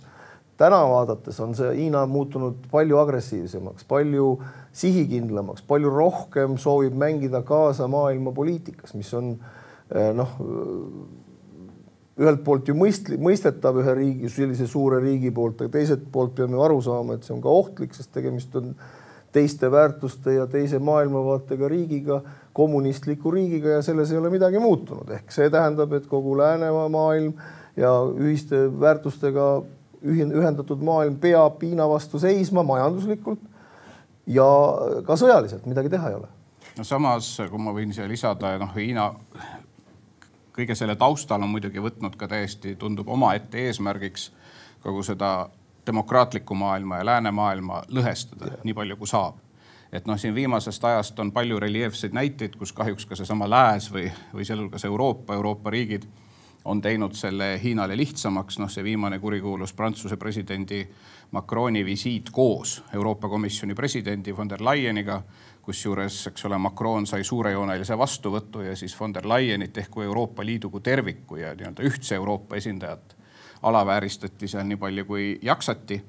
täna 0.58 0.80
vaadates 0.90 1.38
on 1.40 1.54
see 1.54 1.70
Hiina 1.76 2.02
muutunud 2.10 2.66
palju 2.72 2.98
agressiivsemaks, 2.98 3.86
palju 3.86 4.32
sihikindlamaks, 4.74 5.62
palju 5.62 5.92
rohkem 5.94 6.58
soovib 6.58 6.98
mängida 6.98 7.44
kaasa 7.46 7.86
maailma 7.86 8.32
poliitikas, 8.34 8.94
mis 8.98 9.14
on 9.14 9.36
noh 10.18 10.34
ühelt 12.18 12.42
poolt 12.44 12.68
ju 12.68 12.74
mõist-, 12.74 13.10
mõistetav 13.22 13.78
ühe 13.82 13.94
riigi, 13.98 14.30
sellise 14.32 14.66
suure 14.70 15.00
riigi 15.02 15.30
poolt, 15.34 15.62
aga 15.62 15.76
teiselt 15.78 16.08
poolt 16.12 16.34
peame 16.38 16.58
aru 16.62 16.80
saama, 16.84 17.14
et 17.14 17.26
see 17.26 17.34
on 17.36 17.42
ka 17.44 17.52
ohtlik, 17.52 17.94
sest 17.94 18.12
tegemist 18.14 18.54
on 18.58 18.74
teiste 19.32 19.70
väärtuste 19.70 20.34
ja 20.38 20.46
teise 20.50 20.80
maailmavaatega 20.82 21.68
riigiga, 21.68 22.20
kommunistliku 22.56 23.30
riigiga 23.30 23.76
ja 23.76 23.82
selles 23.86 24.12
ei 24.12 24.18
ole 24.18 24.30
midagi 24.32 24.58
muutunud. 24.58 25.10
ehk 25.14 25.32
see 25.32 25.50
tähendab, 25.50 25.92
et 25.92 26.06
kogu 26.10 26.36
läänemaailm 26.38 27.34
ja 27.76 27.92
ühiste 28.16 28.64
väärtustega 28.80 29.50
ühendatud 30.02 30.82
maailm 30.82 31.18
peab 31.20 31.62
Hiina 31.62 31.88
vastu 31.88 32.18
seisma 32.18 32.62
majanduslikult 32.62 33.40
ja 34.26 34.48
ka 35.06 35.16
sõjaliselt, 35.18 35.66
midagi 35.66 35.92
teha 35.92 36.10
ei 36.10 36.18
ole 36.18 36.28
no 36.78 36.84
samas, 36.86 37.30
kui 37.50 37.62
ma 37.62 37.74
võin 37.74 37.92
siia 37.94 38.08
lisada, 38.08 38.54
noh, 38.58 38.74
Hiina 38.74 39.10
kõige 40.58 40.74
selle 40.74 40.96
taustal 40.98 41.42
on 41.42 41.52
muidugi 41.54 41.82
võtnud 41.82 42.16
ka 42.18 42.28
täiesti, 42.28 42.74
tundub 42.76 43.08
omaette 43.08 43.66
eesmärgiks 43.68 44.30
kogu 44.82 45.02
seda 45.06 45.48
demokraatlikku 45.86 46.54
maailma 46.54 46.98
ja 47.00 47.06
läänemaailma 47.06 47.82
lõhestada 47.94 48.50
yeah. 48.50 48.64
nii 48.64 48.74
palju 48.74 48.96
kui 48.96 49.08
saab. 49.08 49.38
et 49.92 50.06
noh, 50.06 50.18
siin 50.20 50.34
viimasest 50.34 50.84
ajast 50.84 51.20
on 51.20 51.32
palju 51.32 51.60
reljeefseid 51.60 52.12
näiteid, 52.12 52.56
kus 52.60 52.72
kahjuks 52.76 53.06
ka 53.06 53.16
seesama 53.16 53.48
lääs 53.50 53.88
või, 53.92 54.10
või 54.34 54.44
sealhulgas 54.44 54.84
Euroopa, 54.84 55.34
Euroopa 55.34 55.70
riigid 55.70 56.04
on 56.68 56.80
teinud 56.84 57.14
selle 57.16 57.54
Hiinale 57.62 57.96
lihtsamaks, 57.96 58.58
noh, 58.60 58.68
see 58.70 58.84
viimane 58.84 59.18
kurikuulus 59.18 59.72
Prantsuse 59.72 60.16
presidendi 60.20 60.82
Macroni 61.32 61.84
visiit 61.84 62.28
koos 62.32 62.82
Euroopa 62.94 63.28
Komisjoni 63.28 63.74
presidendi 63.74 64.36
von 64.36 64.48
der 64.48 64.64
Leyeniga 64.64 65.22
kusjuures, 65.68 66.22
eks 66.30 66.44
ole, 66.48 66.58
Macron 66.58 67.06
sai 67.06 67.24
suurejoonelise 67.24 67.96
vastuvõtu 67.98 68.62
ja 68.64 68.76
siis 68.76 68.94
von 69.00 69.12
der 69.14 69.26
Leyenit 69.28 69.76
ehk 69.76 69.90
kui 69.92 70.04
Euroopa 70.04 70.44
Liidu 70.44 70.70
kui 70.72 70.80
terviku 70.80 71.36
ja 71.36 71.54
nii-öelda 71.56 71.84
ühtse 71.84 72.16
Euroopa 72.16 72.56
esindajat 72.56 73.16
alavääristati 73.62 74.48
seal 74.48 74.64
nii 74.68 74.78
palju, 74.80 75.04
kui 75.04 75.26
jaksati. 75.42 76.00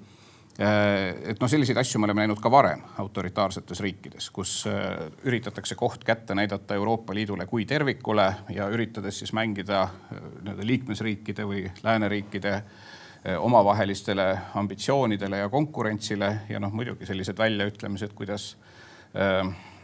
Et 0.59 1.39
noh, 1.39 1.47
selliseid 1.47 1.77
asju 1.79 2.01
me 2.01 2.07
oleme 2.09 2.25
näinud 2.25 2.39
ka 2.43 2.51
varem 2.51 2.81
autoritaarsetes 2.99 3.79
riikides, 3.79 4.29
kus 4.35 4.65
äh, 4.67 5.05
üritatakse 5.23 5.77
koht 5.79 6.03
kätte 6.03 6.35
näidata 6.35 6.75
Euroopa 6.75 7.15
Liidule 7.15 7.45
kui 7.47 7.63
tervikule 7.65 8.25
ja 8.51 8.67
üritades 8.67 9.21
siis 9.21 9.31
mängida 9.33 9.81
äh, 9.85 10.17
nii-öelda 10.43 10.67
liikmesriikide 10.67 11.45
või 11.47 11.63
lääneriikide 11.83 12.53
äh, 12.57 13.37
omavahelistele 13.39 14.27
ambitsioonidele 14.59 15.39
ja 15.45 15.49
konkurentsile 15.49 16.33
ja 16.49 16.59
noh, 16.59 16.75
muidugi 16.75 17.07
sellised 17.07 17.39
väljaütlemised, 17.39 18.11
kuidas 18.15 18.57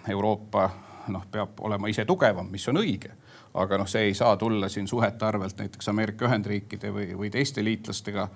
Euroopa 0.10 0.68
noh, 1.08 1.24
peab 1.32 1.60
olema 1.66 1.90
ise 1.90 2.06
tugevam, 2.06 2.50
mis 2.52 2.68
on 2.70 2.82
õige, 2.82 3.14
aga 3.58 3.80
noh, 3.80 3.90
see 3.90 4.10
ei 4.10 4.14
saa 4.18 4.36
tulla 4.38 4.70
siin 4.70 4.88
suhete 4.88 5.26
arvelt 5.26 5.58
näiteks 5.58 5.90
Ameerika 5.90 6.28
Ühendriikide 6.28 6.92
või, 6.94 7.10
või 7.18 7.32
teiste 7.34 7.64
liitlastega. 7.64 8.28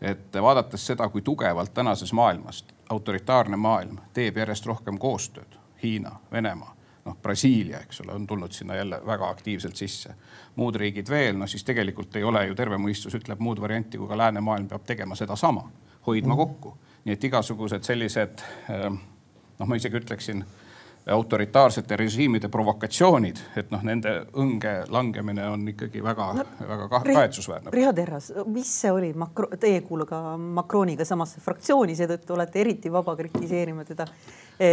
Et 0.00 0.34
vaadates 0.42 0.86
seda, 0.86 1.08
kui 1.08 1.22
tugevalt 1.22 1.74
tänases 1.74 2.12
maailmas 2.12 2.64
autoritaarne 2.88 3.56
maailm 3.56 3.98
teeb 4.12 4.36
järjest 4.36 4.66
rohkem 4.66 4.98
koostööd, 4.98 5.58
Hiina, 5.82 6.16
Venemaa, 6.32 6.74
noh, 7.04 7.16
Brasiilia, 7.22 7.80
eks 7.80 8.00
ole, 8.00 8.12
on 8.12 8.26
tulnud 8.26 8.52
sinna 8.52 8.74
jälle 8.74 9.00
väga 9.06 9.28
aktiivselt 9.28 9.76
sisse. 9.76 10.14
muud 10.56 10.74
riigid 10.74 11.08
veel, 11.08 11.36
noh 11.36 11.48
siis 11.48 11.64
tegelikult 11.64 12.16
ei 12.16 12.24
ole 12.24 12.46
ju 12.46 12.54
terve 12.54 12.76
mõistus 12.76 13.14
ütleb 13.16 13.40
muud 13.40 13.60
varianti, 13.60 13.98
kui 13.98 14.08
ka 14.08 14.18
läänemaailm 14.18 14.68
peab 14.68 14.84
tegema 14.86 15.14
sedasama, 15.14 15.70
hoidma 16.06 16.34
mm. 16.34 16.36
kokku. 16.36 16.76
nii 17.04 17.12
et 17.12 17.24
igasugused 17.24 17.82
sellised 17.82 18.42
äh, 18.70 18.90
noh, 19.58 19.68
ma 19.68 19.76
isegi 19.76 19.96
ütleksin 19.96 20.44
autoritaarsete 21.06 21.96
režiimide 21.96 22.48
provokatsioonid, 22.52 23.38
et 23.56 23.70
noh, 23.72 23.82
nende 23.86 24.12
õnge 24.38 24.74
langemine 24.92 25.46
on 25.48 25.62
ikkagi 25.72 26.02
väga-väga 26.04 26.88
no, 26.88 27.00
kahetsusväärne. 27.06 27.72
Riho 27.74 27.92
Terras, 27.96 28.30
mis 28.50 28.72
see 28.82 28.92
oli, 28.92 29.12
teie 29.60 29.78
ei 29.80 29.86
kuulu 29.86 30.06
ka 30.08 30.20
Macroniga 30.36 31.06
samasse 31.08 31.40
fraktsiooni, 31.44 31.96
seetõttu 31.98 32.36
olete 32.36 32.60
eriti 32.60 32.92
vaba 32.92 33.16
kritiseerima 33.18 33.86
teda. 33.88 34.06
E, 34.60 34.70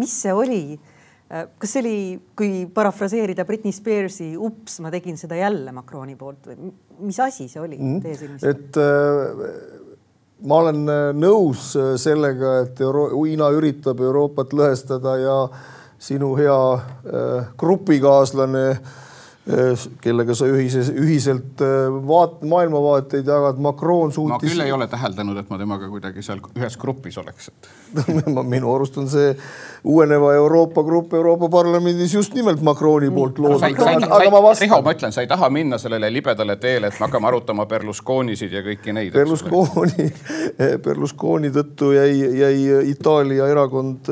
mis 0.00 0.16
see 0.22 0.32
oli? 0.34 0.62
E, 0.74 1.44
kas 1.60 1.76
see 1.76 1.84
oli, 1.84 1.98
kui 2.36 2.64
parafraseerida 2.74 3.44
Britney 3.48 3.76
Spearsi 3.76 4.32
ups, 4.40 4.80
ma 4.80 4.92
tegin 4.94 5.20
seda 5.20 5.38
jälle 5.38 5.76
Macroni 5.76 6.16
poolt 6.18 6.50
või 6.50 6.72
mis 7.00 7.20
asi 7.20 7.48
see 7.48 7.60
oli 7.60 7.78
mm 7.78 7.94
-hmm. 7.94 8.02
teie 8.02 8.16
silmis? 8.16 8.44
et 8.44 8.76
äh, 8.76 9.89
ma 10.46 10.62
olen 10.64 10.84
äh, 10.88 11.10
nõus 11.16 11.74
äh, 11.76 11.92
sellega, 12.00 12.60
et 12.64 12.80
Euro 12.84 13.08
Hiina 13.12 13.50
üritab 13.56 14.00
Euroopat 14.00 14.54
lõhestada 14.56 15.16
ja 15.20 15.36
sinu 16.00 16.32
hea 16.38 16.56
äh, 16.72 17.50
grupikaaslane 17.60 18.64
äh, 18.70 19.84
kellega 20.00 20.34
sa 20.36 20.48
ühises, 20.48 20.88
ühiselt 20.96 21.60
äh, 21.64 21.90
vaat-, 22.08 22.40
maailmavaateid 22.48 23.28
jagad, 23.28 23.60
Macron 23.60 24.12
suutis. 24.12 24.32
ma 24.32 24.40
küll 24.44 24.64
ei 24.64 24.72
ole 24.72 24.88
täheldanud, 24.90 25.42
et 25.42 25.52
ma 25.52 25.60
temaga 25.60 25.90
kuidagi 25.92 26.24
seal 26.24 26.40
ühes 26.56 26.78
grupis 26.80 27.20
oleks, 27.20 27.52
et 27.52 27.70
minu 28.54 28.74
arust 28.74 28.98
on 28.98 29.08
see 29.10 29.34
uueneva 29.84 30.34
Euroopa 30.34 30.82
grupp 30.84 31.14
Euroopa 31.14 31.48
Parlamendis 31.48 32.14
just 32.14 32.34
nimelt 32.34 32.60
Macroni 32.62 33.10
poolt 33.10 33.38
loodud 33.38 33.78
no,. 33.78 34.08
aga 34.16 34.30
ma 34.30 34.42
vastan. 34.42 34.66
Riho, 34.66 34.80
ma 34.84 34.92
ütlen, 34.92 35.14
sa 35.14 35.24
ei 35.24 35.28
taha 35.30 35.48
minna 35.50 35.78
sellele 35.80 36.10
libedale 36.12 36.56
teele, 36.60 36.90
et 36.90 37.00
me 37.00 37.06
hakkame 37.06 37.30
arutama 37.30 37.66
Berlusconisid 37.70 38.52
ja 38.52 38.62
kõiki 38.66 38.94
neid. 38.96 39.14
Berlusconi, 39.16 40.08
Berlusconi 40.84 41.52
tõttu 41.54 41.92
jäi, 41.96 42.12
jäi 42.42 42.90
Itaalia 42.92 43.48
erakond, 43.50 44.10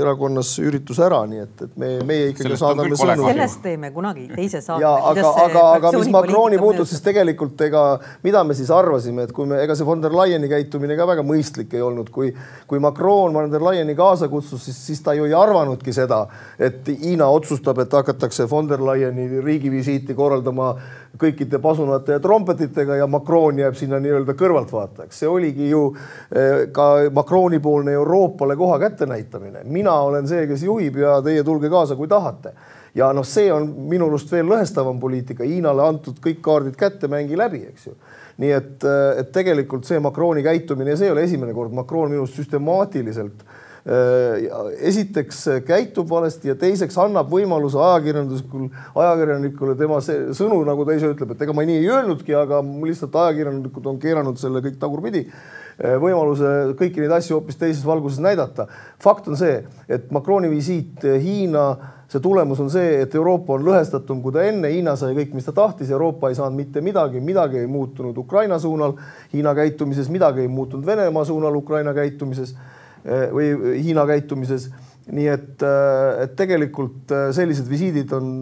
erakonnas 0.00 0.54
üritus 0.64 1.02
ära, 1.04 1.20
nii 1.28 1.44
et, 1.44 1.66
et 1.68 1.76
me, 1.80 1.92
meie 2.08 2.30
ikkagi 2.30 2.48
sellest 2.48 2.64
saadame 2.64 2.96
sõnumi. 2.96 3.28
sellest 3.34 3.62
teeme 3.66 3.92
kunagi 3.92 4.26
teises 4.32 4.64
saata. 4.64 4.80
ja 4.82 4.94
aga, 5.12 5.34
aga, 5.44 5.66
aga 5.76 5.92
mis 5.98 6.12
Macroni 6.14 6.60
puutub, 6.60 6.88
siis 6.88 7.04
tegelikult 7.04 7.60
ega 7.68 7.84
mida 8.24 8.42
me 8.44 8.56
siis 8.56 8.70
arvasime, 8.72 9.28
et 9.28 9.36
kui 9.36 9.48
me, 9.48 9.60
ega 9.64 9.76
see 9.76 9.86
von 9.86 10.00
der 10.00 10.14
Leyeni 10.16 10.48
käitumine 10.50 10.96
ka 10.98 11.06
väga 11.12 11.24
mõistlik 11.26 11.76
ei 11.76 11.84
olnud, 11.84 12.08
kui, 12.14 12.32
kui 12.70 12.80
Macron 12.82 13.19
von 13.20 13.50
der 13.52 13.60
Leyeni 13.64 13.94
kaasa 13.94 14.28
kutsus, 14.28 14.64
siis, 14.64 14.78
siis 14.86 15.02
ta 15.02 15.14
ju 15.14 15.26
ei 15.28 15.34
arvanudki 15.36 15.92
seda, 15.92 16.22
et 16.58 16.88
Hiina 16.88 17.28
otsustab, 17.28 17.78
et 17.78 17.92
hakatakse 17.92 18.46
von 18.50 18.68
der 18.68 18.80
Leyeni 18.84 19.42
riigivisiiti 19.44 20.14
korraldama 20.14 20.72
kõikide 21.20 21.60
pasunate 21.60 22.16
ja 22.16 22.22
trompetitega 22.22 22.96
ja 22.96 23.06
Macron 23.10 23.58
jääb 23.58 23.76
sinna 23.76 24.00
nii-öelda 24.00 24.34
kõrvaltvaatajaks. 24.38 25.18
see 25.18 25.28
oligi 25.28 25.70
ju 25.70 25.86
eh, 26.32 26.66
ka 26.72 27.10
Macroni 27.12 27.60
poolne 27.60 27.92
Euroopale 27.92 28.56
koha 28.56 28.78
kätte 28.78 29.06
näitamine. 29.06 29.64
mina 29.64 29.92
olen 30.00 30.28
see, 30.28 30.46
kes 30.46 30.62
juhib 30.62 30.96
ja 30.96 31.20
teie 31.22 31.44
tulge 31.44 31.68
kaasa, 31.68 31.96
kui 31.96 32.08
tahate 32.08 32.54
ja 32.94 33.12
noh, 33.12 33.26
see 33.26 33.50
on 33.52 33.68
minu 33.90 34.08
arust 34.10 34.32
veel 34.32 34.48
lõhestavam 34.50 34.98
poliitika, 35.00 35.46
Hiinale 35.46 35.84
antud 35.86 36.18
kõik 36.22 36.40
kaardid 36.42 36.78
kätte, 36.78 37.10
mängi 37.10 37.38
läbi, 37.38 37.64
eks 37.70 37.86
ju. 37.90 37.96
Nii 38.40 38.52
et, 38.56 38.84
et 39.20 39.32
tegelikult 39.34 39.88
see 39.88 40.00
Macroni 40.02 40.44
käitumine 40.44 40.96
see 40.96 41.10
ei 41.10 41.14
ole 41.14 41.26
esimene 41.26 41.56
kord, 41.56 41.74
Macron 41.76 42.10
minu 42.12 42.24
arust 42.24 42.38
süstemaatiliselt 42.40 43.44
äh, 43.44 44.46
esiteks 44.90 45.42
käitub 45.68 46.08
valesti 46.10 46.52
ja 46.52 46.56
teiseks 46.58 46.96
annab 47.00 47.30
võimaluse 47.32 47.80
ajakirjanduslikul, 47.80 48.68
ajakirjanikule 49.04 49.76
tema 49.78 50.00
sõnu, 50.04 50.62
nagu 50.68 50.88
ta 50.88 50.96
ise 50.96 51.12
ütleb, 51.12 51.34
et 51.34 51.46
ega 51.46 51.56
ma 51.56 51.66
nii 51.68 51.80
ei 51.82 51.88
öelnudki, 51.92 52.36
aga 52.36 52.62
lihtsalt 52.64 53.16
ajakirjanikud 53.26 53.88
on 53.92 54.00
keeranud 54.02 54.40
selle 54.40 54.64
kõik 54.64 54.80
tagurpidi 54.80 55.26
äh, 55.28 55.96
võimaluse 56.00 56.74
kõiki 56.80 57.04
neid 57.04 57.16
asju 57.20 57.38
hoopis 57.38 57.60
teises 57.60 57.84
valguses 57.86 58.24
näidata. 58.24 58.68
fakt 59.00 59.28
on 59.28 59.36
see, 59.40 59.62
et 59.88 60.08
Macroni 60.16 60.48
visiit 60.52 61.04
Hiina 61.04 61.70
see 62.10 62.20
tulemus 62.20 62.60
on 62.60 62.70
see, 62.72 63.00
et 63.04 63.14
Euroopa 63.14 63.54
on 63.54 63.64
lõhestatum 63.68 64.18
kui 64.24 64.34
ta 64.34 64.42
enne, 64.48 64.72
Hiina 64.72 64.96
sai 64.98 65.14
kõik, 65.14 65.34
mis 65.36 65.46
ta 65.46 65.54
tahtis, 65.54 65.92
Euroopa 65.94 66.30
ei 66.30 66.38
saanud 66.38 66.58
mitte 66.58 66.82
midagi, 66.82 67.22
midagi 67.22 67.60
ei 67.62 67.70
muutunud 67.70 68.18
Ukraina 68.18 68.58
suunal, 68.58 68.96
Hiina 69.32 69.54
käitumises, 69.54 70.10
midagi 70.10 70.42
ei 70.42 70.50
muutunud 70.50 70.86
Venemaa 70.86 71.24
suunal 71.28 71.54
Ukraina 71.60 71.94
käitumises 71.94 72.56
eh, 73.04 73.28
või 73.30 73.52
Hiina 73.78 74.06
käitumises 74.10 74.70
nii 75.10 75.28
et, 75.30 75.62
eh, 75.62 76.22
et 76.24 76.34
tegelikult 76.38 77.14
eh, 77.14 77.28
sellised 77.36 77.70
visiidid 77.70 78.12
on 78.18 78.32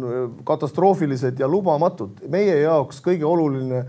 katastroofilised 0.49 1.41
ja 1.41 1.49
lubamatud. 1.49 2.25
meie 2.29 2.63
jaoks 2.63 3.03
kõige 3.05 3.29
oluline 3.29 3.85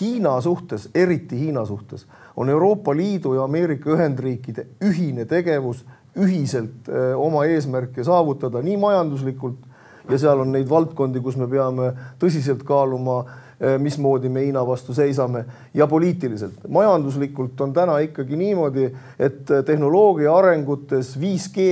Hiina 0.00 0.40
suhtes, 0.42 0.88
eriti 0.94 1.38
Hiina 1.38 1.66
suhtes, 1.66 2.06
on 2.36 2.48
Euroopa 2.50 2.94
Liidu 2.96 3.34
ja 3.34 3.44
Ameerika 3.44 3.90
Ühendriikide 3.94 4.66
ühine 4.82 5.26
tegevus 5.26 5.84
ühiselt 6.20 6.88
eh, 6.88 7.12
oma 7.18 7.44
eesmärke 7.50 8.04
saavutada 8.06 8.62
nii 8.62 8.76
majanduslikult 8.80 10.10
ja 10.10 10.18
seal 10.20 10.42
on 10.44 10.52
neid 10.52 10.68
valdkondi, 10.68 11.22
kus 11.24 11.38
me 11.40 11.48
peame 11.50 11.88
tõsiselt 12.20 12.62
kaaluma, 12.66 13.22
eh, 13.58 13.78
mismoodi 13.82 14.28
me 14.30 14.44
Hiina 14.44 14.62
vastu 14.66 14.94
seisame. 14.94 15.44
Ja 15.74 15.86
poliitiliselt. 15.90 16.68
majanduslikult 16.68 17.60
on 17.60 17.72
täna 17.72 17.98
ikkagi 18.04 18.36
niimoodi, 18.36 18.90
et 19.18 19.50
tehnoloogia 19.66 20.36
arengutes 20.36 21.16
5G, 21.18 21.66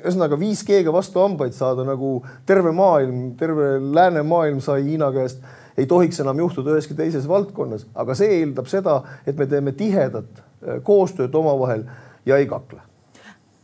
ühesõnaga 0.00 0.40
5G-ga 0.40 0.92
vastu 0.92 1.22
hambaid 1.22 1.52
saada, 1.52 1.84
nagu 1.84 2.22
terve 2.46 2.72
maailm, 2.72 3.36
terve 3.36 3.78
läänemaailm 3.78 4.60
sai 4.60 4.82
Hiina 4.84 5.12
käest 5.12 5.44
ei 5.78 5.86
tohiks 5.86 6.18
enam 6.20 6.38
juhtuda 6.42 6.74
üheski 6.74 6.96
teises 6.98 7.28
valdkonnas, 7.28 7.86
aga 7.94 8.14
see 8.18 8.40
eeldab 8.40 8.66
seda, 8.66 9.02
et 9.26 9.38
me 9.38 9.46
teeme 9.46 9.72
tihedat 9.72 10.42
koostööd 10.82 11.34
omavahel 11.38 11.84
ja 12.26 12.36
ei 12.36 12.50
kakle 12.50 12.87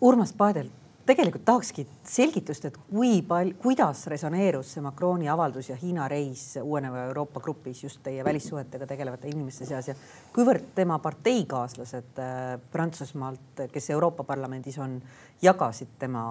Urmas 0.04 0.34
Paedel, 0.36 0.66
tegelikult 1.08 1.44
tahakski 1.48 1.86
selgitust, 2.04 2.66
et 2.68 2.74
kui 2.90 3.22
palju, 3.24 3.54
kuidas 3.62 4.02
resoneerus 4.12 4.74
see 4.74 4.82
Macroni 4.84 5.30
avaldus 5.32 5.70
ja 5.70 5.76
Hiina 5.80 6.08
reis 6.12 6.58
uueneva 6.60 7.06
Euroopa 7.08 7.40
grupis 7.40 7.80
just 7.86 8.02
teie 8.04 8.24
välissuhetega 8.24 8.86
tegelevate 8.90 9.32
inimeste 9.32 9.64
seas 9.64 9.88
ja 9.88 9.94
kuivõrd 10.34 10.74
tema 10.76 10.98
parteikaaslased 11.00 12.20
äh, 12.20 12.42
Prantsusmaalt, 12.72 13.64
kes 13.72 13.90
Euroopa 13.96 14.26
Parlamendis 14.28 14.76
on, 14.78 14.98
jagasid 15.42 15.96
tema 15.98 16.24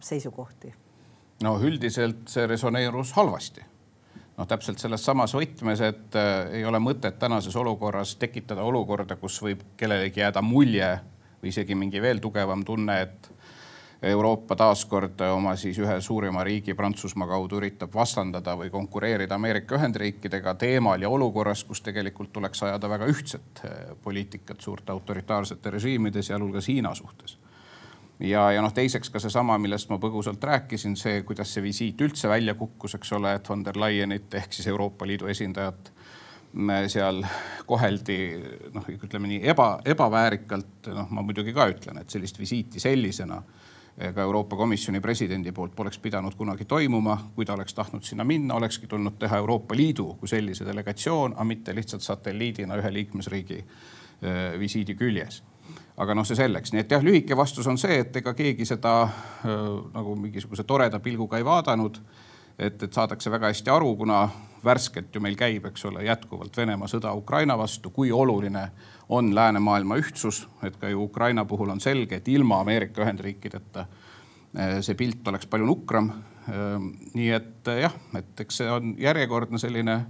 seisukohti? 0.00 0.74
no 1.42 1.56
üldiselt 1.58 2.30
see 2.30 2.46
resoneerus 2.46 3.10
halvasti 3.18 3.66
noh, 4.36 4.46
täpselt 4.46 4.78
selles 4.78 5.02
samas 5.04 5.34
võtmes, 5.34 5.82
et 5.82 6.14
äh, 6.14 6.54
ei 6.60 6.64
ole 6.64 6.78
mõtet 6.78 7.18
tänases 7.18 7.58
olukorras 7.58 8.14
tekitada 8.22 8.62
olukorda, 8.62 9.18
kus 9.18 9.42
võib 9.42 9.66
kellelegi 9.76 10.22
jääda 10.22 10.46
mulje 10.46 10.94
või 11.46 11.54
isegi 11.54 11.78
mingi 11.78 12.02
veel 12.02 12.18
tugevam 12.18 12.64
tunne, 12.64 13.00
et 13.02 13.30
Euroopa 14.02 14.56
taaskord 14.56 15.20
oma 15.32 15.54
siis 15.56 15.78
ühe 15.80 15.94
suurima 16.04 16.42
riigi 16.44 16.74
Prantsusmaa 16.76 17.26
kaudu 17.30 17.56
üritab 17.56 17.94
vastandada 17.94 18.52
või 18.58 18.68
konkureerida 18.70 19.34
Ameerika 19.34 19.78
Ühendriikidega 19.78 20.54
teemal 20.54 21.02
ja 21.02 21.08
olukorras, 21.08 21.64
kus 21.64 21.80
tegelikult 21.80 22.32
tuleks 22.32 22.62
ajada 22.62 22.90
väga 22.92 23.08
ühtset 23.08 23.62
eh, 23.64 23.94
poliitikat 24.02 24.60
suurte 24.60 24.92
autoritaarsete 24.92 25.70
režiimide, 25.70 26.22
sealhulgas 26.22 26.68
Hiina 26.68 26.94
suhtes. 26.94 27.38
ja, 28.20 28.50
ja 28.52 28.62
noh, 28.62 28.72
teiseks 28.72 29.10
ka 29.10 29.18
seesama, 29.22 29.58
millest 29.58 29.88
ma 29.88 29.98
põgusalt 30.02 30.44
rääkisin, 30.44 30.96
see, 30.96 31.22
kuidas 31.22 31.54
see 31.54 31.62
visiit 31.62 32.00
üldse 32.00 32.28
välja 32.28 32.54
kukkus, 32.54 32.94
eks 32.94 33.12
ole, 33.12 33.34
et 33.34 33.48
von 33.48 33.64
der 33.64 33.80
Leyenit 33.80 34.34
ehk 34.34 34.52
siis 34.52 34.66
Euroopa 34.66 35.06
Liidu 35.06 35.26
esindajat 35.26 35.92
seal 36.88 37.22
koheldi 37.66 38.18
noh, 38.74 38.86
ütleme 38.88 39.30
nii 39.30 39.40
eba, 39.50 39.78
ebaväärikalt, 39.84 40.90
noh, 40.94 41.08
ma 41.10 41.24
muidugi 41.26 41.54
ka 41.56 41.68
ütlen, 41.72 42.00
et 42.00 42.10
sellist 42.10 42.38
visiiti 42.38 42.80
sellisena 42.80 43.42
ka 43.96 44.20
Euroopa 44.22 44.56
Komisjoni 44.56 45.00
presidendi 45.00 45.52
poolt 45.56 45.72
poleks 45.76 45.98
pidanud 45.98 46.34
kunagi 46.36 46.64
toimuma. 46.64 47.16
kui 47.34 47.44
ta 47.44 47.54
oleks 47.54 47.74
tahtnud 47.74 48.04
sinna 48.04 48.24
minna, 48.24 48.54
olekski 48.54 48.86
tulnud 48.86 49.16
teha 49.18 49.36
Euroopa 49.36 49.76
Liidu 49.76 50.14
kui 50.20 50.28
sellise 50.28 50.66
delegatsioon, 50.66 51.32
aga 51.32 51.44
mitte 51.44 51.74
lihtsalt 51.74 52.02
satelliidina 52.02 52.76
ühe 52.76 52.92
liikmesriigi 52.92 53.58
äh, 53.58 54.58
visiidi 54.58 54.94
küljes 54.94 55.42
aga 55.96 56.14
noh, 56.14 56.26
see 56.28 56.36
selleks, 56.36 56.72
nii 56.72 56.84
et 56.84 56.90
jah, 56.92 57.02
lühike 57.02 57.36
vastus 57.36 57.66
on 57.66 57.78
see, 57.80 58.02
et 58.04 58.16
ega 58.16 58.34
keegi 58.36 58.66
seda 58.68 59.02
äh, 59.02 59.52
nagu 59.94 60.16
mingisuguse 60.20 60.64
toreda 60.64 61.00
pilguga 61.00 61.40
ei 61.40 61.44
vaadanud 61.44 62.00
et, 62.58 62.82
et 62.82 62.92
saadakse 62.92 63.30
väga 63.30 63.50
hästi 63.52 63.72
aru, 63.72 63.94
kuna 63.96 64.26
värskelt 64.64 65.14
ju 65.14 65.20
meil 65.20 65.36
käib, 65.36 65.66
eks 65.66 65.84
ole, 65.88 66.04
jätkuvalt 66.06 66.56
Venemaa 66.56 66.88
sõda 66.90 67.12
Ukraina 67.16 67.56
vastu, 67.58 67.90
kui 67.90 68.12
oluline 68.12 68.68
on 69.08 69.34
läänemaailma 69.34 69.98
ühtsus, 70.00 70.46
et 70.62 70.76
ka 70.76 70.88
ju 70.88 71.04
Ukraina 71.04 71.44
puhul 71.44 71.70
on 71.74 71.80
selge, 71.80 72.16
et 72.16 72.28
ilma 72.28 72.60
Ameerika 72.60 73.04
Ühendriikideta 73.04 73.86
eh, 73.86 74.80
see 74.80 74.94
pilt 74.98 75.28
oleks 75.28 75.46
palju 75.46 75.66
nukram. 75.66 76.10
Eh, 76.48 76.88
nii 77.14 77.30
et 77.36 77.70
eh, 77.72 77.82
jah, 77.86 77.94
et 78.18 78.44
eks 78.46 78.62
see 78.62 78.70
on 78.70 78.94
järjekordne 78.98 79.58
selline 79.62 80.00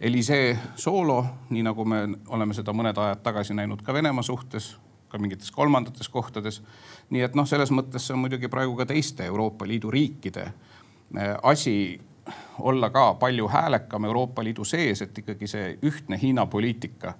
Elisee 0.00 0.58
soolo, 0.76 1.22
nii 1.50 1.62
nagu 1.64 1.84
me 1.88 2.02
oleme 2.28 2.54
seda 2.54 2.74
mõned 2.76 2.98
ajad 3.00 3.22
tagasi 3.24 3.54
näinud 3.56 3.80
ka 3.82 3.94
Venemaa 3.96 4.22
suhtes, 4.22 4.74
ka 5.08 5.18
mingites 5.18 5.50
kolmandates 5.50 6.08
kohtades. 6.12 6.60
nii 7.10 7.22
et 7.24 7.34
noh, 7.34 7.46
selles 7.48 7.72
mõttes 7.72 8.04
see 8.04 8.14
on 8.14 8.20
muidugi 8.20 8.50
praegu 8.52 8.76
ka 8.76 8.86
teiste 8.86 9.24
Euroopa 9.24 9.66
Liidu 9.66 9.90
riikide 9.90 10.50
Äh, 11.14 11.36
asi 11.42 12.00
olla 12.58 12.90
ka 12.90 13.14
palju 13.14 13.48
häälekam 13.48 14.04
Euroopa 14.04 14.44
Liidu 14.44 14.64
sees, 14.64 15.02
et 15.02 15.18
ikkagi 15.18 15.46
see 15.46 15.78
ühtne 15.82 16.18
Hiina 16.22 16.46
poliitika 16.46 17.14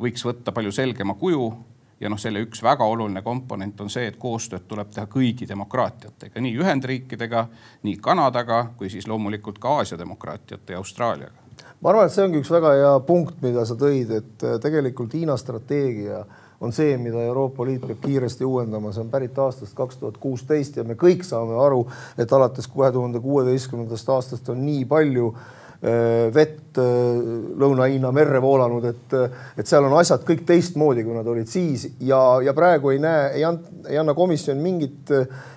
võiks 0.00 0.24
võtta 0.24 0.52
palju 0.52 0.72
selgema 0.72 1.14
kuju. 1.14 1.52
ja 2.00 2.10
noh, 2.12 2.18
selle 2.20 2.42
üks 2.44 2.60
väga 2.62 2.84
oluline 2.84 3.22
komponent 3.24 3.80
on 3.80 3.88
see, 3.90 4.10
et 4.10 4.18
koostööd 4.20 4.66
tuleb 4.68 4.90
teha 4.92 5.06
kõigi 5.08 5.46
demokraatiatega, 5.48 6.40
nii 6.44 6.58
Ühendriikidega, 6.60 7.46
nii 7.88 7.96
Kanadaga 8.04 8.66
kui 8.76 8.90
siis 8.92 9.06
loomulikult 9.08 9.58
ka 9.58 9.78
Aasia 9.78 9.98
demokraatiate 9.98 10.72
ja 10.72 10.78
Austraaliaga. 10.78 11.32
ma 11.80 11.90
arvan, 11.90 12.06
et 12.06 12.12
see 12.12 12.24
ongi 12.24 12.42
üks 12.42 12.50
väga 12.52 12.72
hea 12.76 12.92
punkt, 13.00 13.40
mida 13.42 13.64
sa 13.64 13.74
tõid, 13.80 14.12
et 14.12 14.44
äh, 14.44 14.60
tegelikult 14.60 15.14
Hiina 15.14 15.36
strateegia 15.36 16.24
on 16.66 16.72
see, 16.76 16.96
mida 17.00 17.22
Euroopa 17.26 17.66
Liit 17.66 17.84
peab 17.86 18.00
kiiresti 18.04 18.46
uuendama, 18.46 18.92
see 18.94 19.04
on 19.04 19.12
pärit 19.12 19.38
aastast 19.38 19.76
kaks 19.76 20.00
tuhat 20.00 20.18
kuusteist 20.22 20.80
ja 20.80 20.84
me 20.86 20.98
kõik 20.98 21.24
saame 21.26 21.56
aru, 21.62 21.84
et 22.18 22.32
alates 22.32 22.68
kahe 22.72 22.90
tuhande 22.94 23.22
kuueteistkümnendast 23.24 24.10
aastast 24.16 24.50
on 24.52 24.60
nii 24.66 24.84
palju 24.90 25.30
äh, 25.32 26.26
vett 26.34 26.80
äh, 26.82 27.22
Lõuna-Hiina 27.62 28.10
merre 28.14 28.42
voolanud, 28.42 28.84
et, 28.90 29.16
et 29.56 29.70
seal 29.70 29.86
on 29.88 29.96
asjad 30.00 30.26
kõik 30.26 30.44
teistmoodi, 30.48 31.06
kui 31.06 31.16
nad 31.16 31.30
olid 31.30 31.48
siis. 31.50 31.86
Ja, 32.00 32.20
ja 32.44 32.54
praegu 32.56 32.92
ei 32.94 33.00
näe, 33.02 33.30
ei 33.38 33.46
ant-, 33.48 33.70
ei 33.86 33.98
anna 34.02 34.16
komisjon 34.18 34.60
mingit, 34.62 35.14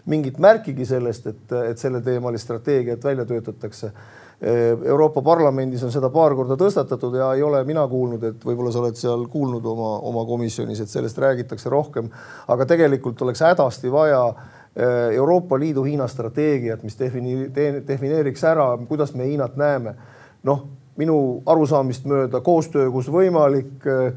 mingit 0.10 0.40
märkigi 0.40 0.88
sellest, 0.88 1.28
et, 1.34 1.60
et 1.74 1.82
selleteemalist 1.82 2.50
strateegiat 2.50 3.12
välja 3.12 3.28
töötatakse 3.30 3.94
Euroopa 4.42 5.22
Parlamendis 5.22 5.82
on 5.84 5.92
seda 5.92 6.08
paar 6.14 6.32
korda 6.36 6.56
tõstatatud 6.56 7.18
ja 7.20 7.34
ei 7.36 7.42
ole 7.44 7.60
mina 7.68 7.82
kuulnud, 7.92 8.24
et 8.24 8.46
võib-olla 8.46 8.72
sa 8.72 8.80
oled 8.80 8.96
seal 8.96 9.26
kuulnud 9.32 9.66
oma, 9.68 9.98
oma 10.08 10.24
komisjonis, 10.30 10.80
et 10.80 10.92
sellest 10.92 11.20
räägitakse 11.20 11.70
rohkem. 11.70 12.08
aga 12.48 12.66
tegelikult 12.66 13.22
oleks 13.22 13.44
hädasti 13.44 13.92
vaja 13.92 14.22
eh, 14.30 15.16
Euroopa 15.18 15.60
Liidu 15.60 15.84
Hiina 15.84 16.08
strateegiat, 16.08 16.84
mis 16.88 16.96
defini-, 16.96 17.50
defineeriks 17.88 18.44
ära, 18.48 18.72
kuidas 18.88 19.14
me 19.14 19.28
Hiinat 19.28 19.60
näeme. 19.60 19.96
noh, 20.44 20.64
minu 20.96 21.44
arusaamist 21.46 22.06
mööda 22.08 22.40
koostöö, 22.40 22.88
kus 22.92 23.12
võimalik, 23.12 23.76
eh, 23.84 24.14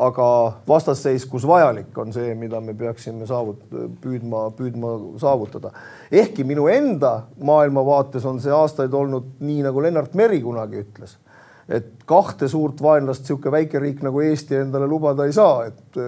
aga 0.00 0.26
vastasseis, 0.68 1.26
kus 1.28 1.44
vajalik, 1.44 1.90
on 1.98 2.12
see, 2.12 2.30
mida 2.34 2.60
me 2.64 2.72
peaksime 2.74 3.26
saavut-, 3.28 3.66
püüdma, 4.00 4.46
püüdma 4.56 4.94
saavutada. 5.20 5.74
ehkki 6.10 6.44
minu 6.44 6.68
enda 6.72 7.26
maailmavaates 7.44 8.24
on 8.24 8.40
see 8.40 8.52
aastaid 8.52 8.94
olnud 8.96 9.36
nii, 9.40 9.60
nagu 9.66 9.82
Lennart 9.82 10.14
Meri 10.14 10.40
kunagi 10.40 10.80
ütles 10.86 11.18
et 11.68 12.06
kahte 12.06 12.48
suurt 12.48 12.80
vaenlast 12.82 13.24
niisugune 13.24 13.52
väike 13.58 13.80
riik 13.82 14.02
nagu 14.06 14.22
Eesti 14.22 14.60
endale 14.60 14.86
lubada 14.86 15.26
ei 15.26 15.34
saa, 15.34 15.66
et, 15.66 15.98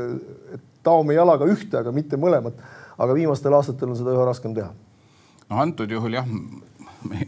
et 0.55 0.65
taome 0.87 1.17
jalaga 1.17 1.49
ühte, 1.51 1.81
aga 1.81 1.93
mitte 1.95 2.17
mõlemat. 2.21 2.61
aga 2.99 3.15
viimastel 3.15 3.55
aastatel 3.55 3.93
on 3.93 3.99
seda 3.99 4.15
üha 4.15 4.25
raskem 4.27 4.55
teha. 4.55 4.71
no 5.51 5.61
antud 5.63 5.91
juhul 5.91 6.15
jah, 6.15 6.27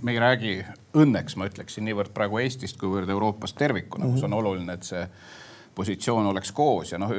me 0.03 0.15
ei 0.15 0.23
räägi 0.23 0.55
õnneks, 0.95 1.37
ma 1.37 1.51
ütleksin 1.51 1.87
niivõrd 1.87 2.15
praegu 2.15 2.41
Eestist, 2.43 2.79
kuivõrd 2.81 3.11
Euroopast 3.11 3.59
tervikuna 3.59 4.05
mm, 4.05 4.11
-hmm. 4.11 4.15
kus 4.15 4.25
on 4.25 4.39
oluline, 4.39 4.73
et 4.73 4.87
see 4.87 5.05
positsioon 5.81 6.27
oleks 6.29 6.53
koos 6.53 6.93
ja 6.93 6.99
noh, 7.01 7.13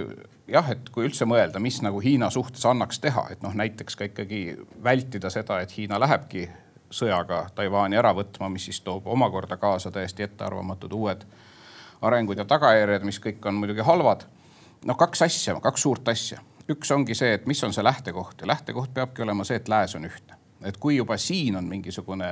jah, 0.47 0.71
et 0.73 0.89
kui 0.93 1.07
üldse 1.07 1.25
mõelda, 1.25 1.59
mis 1.59 1.79
nagu 1.81 2.01
Hiina 2.03 2.29
suhtes 2.29 2.65
annaks 2.69 3.01
teha, 3.01 3.27
et 3.33 3.41
noh, 3.41 3.55
näiteks 3.57 3.97
ka 3.97 4.09
ikkagi 4.11 4.41
vältida 4.83 5.31
seda, 5.33 5.61
et 5.63 5.73
Hiina 5.77 5.99
lähebki 6.01 6.45
sõjaga 6.93 7.45
Taiwan'i 7.55 7.97
ära 7.97 8.11
võtma, 8.15 8.51
mis 8.53 8.67
siis 8.69 8.81
toob 8.85 9.07
omakorda 9.09 9.57
kaasa 9.57 9.91
täiesti 9.91 10.27
ettearvamatud 10.27 10.93
uued 10.93 11.25
arengud 12.01 12.37
ja 12.37 12.45
tagajärjed, 12.45 13.05
mis 13.07 13.19
kõik 13.21 13.45
on 13.49 13.59
muidugi 13.61 13.85
halvad. 13.85 14.25
noh, 14.85 14.97
kaks 14.97 15.21
asja, 15.21 15.55
kaks 15.61 15.81
suurt 15.81 16.07
asja. 16.07 16.41
üks 16.69 16.91
ongi 16.91 17.15
see, 17.15 17.33
et 17.33 17.45
mis 17.45 17.63
on 17.63 17.73
see 17.73 17.83
lähtekoht 17.83 18.41
ja 18.41 18.47
lähtekoht 18.47 18.93
peabki 18.93 19.21
olema 19.21 19.43
see, 19.43 19.57
et 19.61 19.69
lääs 19.69 19.95
on 19.95 20.05
ühtne. 20.05 20.37
et 20.65 20.77
kui 20.77 20.95
juba 20.95 21.17
siin 21.17 21.55
on 21.55 21.65
mingisugune 21.65 22.31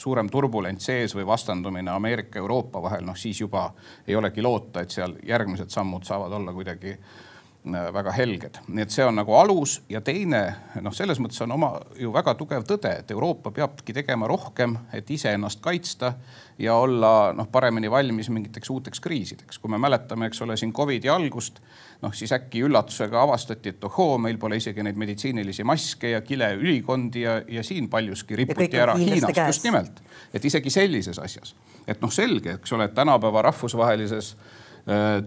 suurem 0.00 0.28
turbulents 0.32 0.86
sees 0.90 1.14
või 1.14 1.26
vastandumine 1.28 1.90
Ameerika, 1.92 2.38
Euroopa 2.38 2.82
vahel, 2.82 3.04
noh 3.04 3.16
siis 3.16 3.40
juba 3.40 3.68
ei 4.06 4.16
olegi 4.16 4.42
loota, 4.42 4.80
et 4.80 4.90
seal 4.90 5.18
järgmised 5.26 5.70
sammud 5.70 6.08
saavad 6.08 6.32
olla 6.32 6.52
kuidagi 6.56 6.96
Äh, 6.96 7.29
väga 7.64 8.12
helged, 8.16 8.56
nii 8.72 8.86
et 8.86 8.92
see 8.92 9.04
on 9.04 9.18
nagu 9.20 9.34
alus 9.36 9.82
ja 9.92 10.00
teine 10.00 10.38
noh, 10.80 10.94
selles 10.96 11.18
mõttes 11.20 11.42
on 11.44 11.52
oma 11.52 11.74
ju 11.98 12.08
väga 12.12 12.32
tugev 12.38 12.64
tõde, 12.64 12.92
et 13.02 13.10
Euroopa 13.12 13.52
peabki 13.52 13.92
tegema 13.92 14.28
rohkem, 14.30 14.78
et 14.96 15.10
iseennast 15.12 15.60
kaitsta 15.60 16.14
ja 16.58 16.78
olla 16.80 17.34
noh, 17.36 17.50
paremini 17.52 17.90
valmis 17.92 18.30
mingiteks 18.32 18.70
uuteks 18.72 19.00
kriisideks. 19.04 19.58
kui 19.58 19.70
me 19.70 19.78
mäletame, 19.78 20.30
eks 20.30 20.40
ole, 20.42 20.56
siin 20.56 20.72
Covidi 20.72 21.12
algust, 21.12 21.60
noh 22.00 22.14
siis 22.16 22.32
äkki 22.32 22.64
üllatusega 22.64 23.20
avastati, 23.22 23.74
et 23.74 23.84
ohoo, 23.84 24.16
meil 24.18 24.40
pole 24.40 24.56
isegi 24.56 24.82
neid 24.82 24.96
meditsiinilisi 24.96 25.64
maske 25.64 26.14
ja 26.14 26.22
kileülikondi 26.24 27.26
ja, 27.26 27.42
ja 27.48 27.62
siin 27.62 27.90
paljuski 27.92 28.40
riputi 28.40 28.80
ära 28.80 28.96
Hiinast 28.96 29.34
käes. 29.36 29.52
just 29.52 29.68
nimelt, 29.68 30.00
et 30.32 30.44
isegi 30.44 30.72
sellises 30.72 31.20
asjas, 31.20 31.54
et 31.86 32.00
noh, 32.00 32.12
selge, 32.12 32.56
eks 32.56 32.72
ole, 32.72 32.88
tänapäeva 32.88 33.44
rahvusvahelises 33.50 34.32
Äh, 34.32 34.56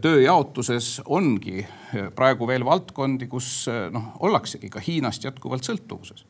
tööjaotuses 0.02 1.02
ongi 1.06 1.62
äh, 1.64 2.10
praegu 2.16 2.48
veel 2.48 2.66
valdkondi, 2.66 3.28
kus 3.32 3.68
äh, 3.72 3.88
noh, 3.94 4.14
ollaksegi 4.20 4.70
ka 4.74 4.82
Hiinast 4.84 5.24
jätkuvalt 5.24 5.64
sõltuvuses. 5.68 6.26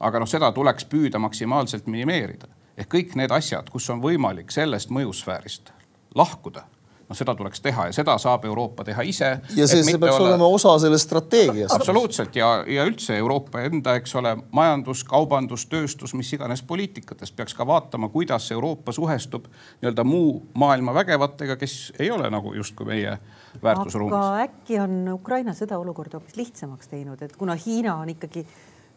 aga 0.00 0.20
noh, 0.20 0.28
seda 0.28 0.52
tuleks 0.52 0.84
püüda 0.90 1.18
maksimaalselt 1.18 1.86
minimeerida 1.86 2.50
ehk 2.76 2.90
kõik 2.90 3.14
need 3.14 3.30
asjad, 3.30 3.70
kus 3.70 3.86
on 3.90 4.02
võimalik 4.02 4.50
sellest 4.50 4.90
mõjusfäärist 4.90 5.70
lahkuda 6.14 6.64
no 7.14 7.18
seda 7.18 7.34
tuleks 7.38 7.62
teha 7.62 7.86
ja 7.88 7.94
seda 7.94 8.16
saab 8.20 8.44
Euroopa 8.48 8.84
teha 8.84 9.04
ise. 9.06 9.30
ja 9.56 9.68
see, 9.70 9.82
see 9.86 9.98
peaks 9.98 10.16
olla... 10.16 10.34
olema 10.34 10.48
osa 10.56 10.74
sellest 10.82 11.06
strateegiast. 11.08 11.74
absoluutselt 11.74 12.36
ja, 12.36 12.50
ja 12.66 12.84
üldse 12.88 13.16
Euroopa 13.16 13.62
enda, 13.68 13.94
eks 14.00 14.14
ole, 14.18 14.34
majandus, 14.54 15.04
kaubandus, 15.08 15.66
tööstus, 15.70 16.14
mis 16.18 16.32
iganes 16.34 16.64
poliitikatest 16.66 17.36
peaks 17.36 17.54
ka 17.54 17.66
vaatama, 17.66 18.10
kuidas 18.12 18.50
Euroopa 18.54 18.92
suhestub 18.92 19.46
nii-öelda 19.48 20.04
muu 20.04 20.36
maailma 20.58 20.94
vägevatega, 20.94 21.56
kes 21.60 21.94
ei 21.98 22.10
ole 22.10 22.30
nagu 22.30 22.54
justkui 22.54 22.90
meie 22.90 23.16
väärtusruumis. 23.62 24.18
aga 24.18 24.46
äkki 24.48 24.80
on 24.82 25.00
Ukraina 25.14 25.54
sõda 25.56 25.78
olukorda 25.80 26.18
hoopis 26.18 26.38
lihtsamaks 26.40 26.90
teinud, 26.90 27.22
et 27.22 27.36
kuna 27.38 27.56
Hiina 27.58 27.98
on 28.02 28.10
ikkagi 28.14 28.46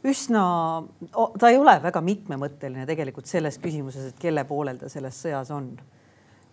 üsna, 0.08 0.42
ta 1.40 1.52
ei 1.52 1.58
ole 1.58 1.78
väga 1.84 2.02
mitmemõtteline 2.06 2.86
tegelikult 2.90 3.30
selles 3.30 3.58
küsimuses, 3.62 4.12
et 4.12 4.20
kelle 4.22 4.44
poolel 4.48 4.80
ta 4.82 4.90
selles 4.92 5.18
sõjas 5.26 5.52
on 5.54 5.72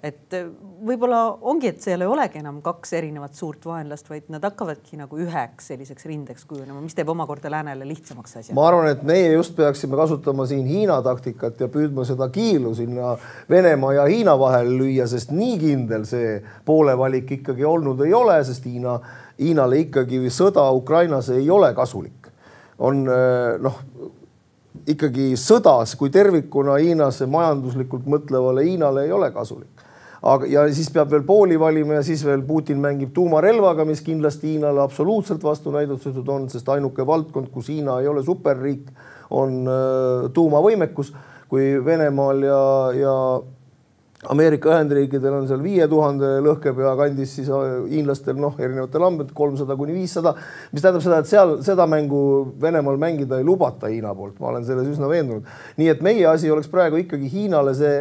et 0.05 0.35
äh, 0.37 0.49
võib-olla 0.85 1.21
ongi, 1.49 1.71
et 1.73 1.81
seal 1.83 2.05
ei 2.05 2.11
olegi 2.11 2.40
enam 2.40 2.59
kaks 2.64 2.93
erinevat 2.99 3.37
suurt 3.38 3.64
vaenlast, 3.64 4.09
vaid 4.11 4.29
nad 4.33 4.45
hakkavadki 4.45 4.99
nagu 5.01 5.19
üheks 5.25 5.71
selliseks 5.71 6.09
rindeks 6.11 6.45
kujunema, 6.49 6.83
mis 6.85 6.97
teeb 6.97 7.09
omakorda 7.12 7.53
läänele 7.53 7.87
lihtsamaks 7.88 8.37
asja. 8.40 8.57
ma 8.57 8.67
arvan, 8.69 8.90
et 8.93 9.05
meie 9.07 9.31
just 9.33 9.55
peaksime 9.57 9.97
kasutama 9.97 10.47
siin 10.51 10.67
Hiina 10.69 11.01
taktikat 11.05 11.62
ja 11.64 11.71
püüdma 11.73 12.05
seda 12.09 12.29
kiilu 12.33 12.75
sinna 12.77 13.14
Venemaa 13.51 13.95
ja 14.01 14.09
Hiina 14.11 14.37
vahele 14.40 14.77
lüüa, 14.77 15.09
sest 15.09 15.33
nii 15.33 15.57
kindel 15.62 16.05
see 16.09 16.37
poolevalik 16.69 17.33
ikkagi 17.38 17.64
olnud 17.69 18.05
ei 18.05 18.12
ole, 18.17 18.37
sest 18.45 18.69
Hiina, 18.69 18.99
Hiinale 19.40 19.81
ikkagi 19.87 20.21
sõda 20.33 20.67
Ukrainas 20.77 21.33
ei 21.33 21.49
ole 21.51 21.73
kasulik. 21.75 22.29
on 22.79 23.07
äh, 23.09 23.57
noh 23.62 23.81
ikkagi 24.90 25.33
sõdas 25.38 25.95
kui 25.97 26.11
tervikuna 26.12 26.77
Hiinasse 26.83 27.27
majanduslikult 27.31 28.05
mõtlevale 28.11 28.67
Hiinale 28.67 29.07
ei 29.07 29.12
ole 29.14 29.31
kasulik 29.33 29.74
aga, 30.25 30.49
ja 30.49 30.65
siis 30.75 30.91
peab 30.93 31.11
veel 31.13 31.25
pooli 31.27 31.59
valima 31.61 31.99
ja 31.99 32.05
siis 32.07 32.25
veel 32.27 32.45
Putin 32.47 32.81
mängib 32.83 33.13
tuumarelvaga, 33.17 33.87
mis 33.89 34.03
kindlasti 34.05 34.55
Hiinale 34.55 34.83
absoluutselt 34.85 35.45
vastunäidustatud 35.45 36.29
on, 36.33 36.49
sest 36.53 36.69
ainuke 36.73 37.07
valdkond, 37.07 37.51
kus 37.53 37.69
Hiina 37.73 38.01
ei 38.01 38.09
ole 38.09 38.25
superriik, 38.25 38.89
on 39.35 39.65
äh, 39.69 40.31
tuumavõimekus, 40.35 41.13
kui 41.49 41.75
Venemaal 41.85 42.43
ja, 42.47 42.63
ja 42.97 43.15
Ameerika 44.33 44.71
Ühendriikidel 44.73 45.35
on 45.37 45.49
seal 45.49 45.61
viie 45.61 45.85
tuhande 45.91 46.39
lõhkepea 46.45 46.95
kandis, 46.97 47.35
siis 47.37 47.51
äh, 47.53 47.77
hiinlastel 47.93 48.39
noh, 48.41 48.57
erinevatel 48.57 49.05
andmetel 49.05 49.37
kolmsada 49.37 49.77
kuni 49.77 49.97
viissada, 49.97 50.33
mis 50.73 50.85
tähendab 50.85 51.05
seda, 51.05 51.21
et 51.21 51.29
seal 51.29 51.59
seda 51.67 51.89
mängu 51.91 52.23
Venemaal 52.63 52.97
mängida 53.01 53.41
ei 53.41 53.45
lubata 53.45 53.93
Hiina 53.93 54.15
poolt, 54.17 54.39
ma 54.41 54.55
olen 54.55 54.65
selles 54.65 54.89
üsna 54.89 55.11
veendunud. 55.11 55.45
nii 55.77 55.93
et 55.93 56.05
meie 56.05 56.25
asi 56.33 56.51
oleks 56.51 56.71
praegu 56.73 57.03
ikkagi 57.05 57.29
Hiinale 57.33 57.77
see 57.77 57.99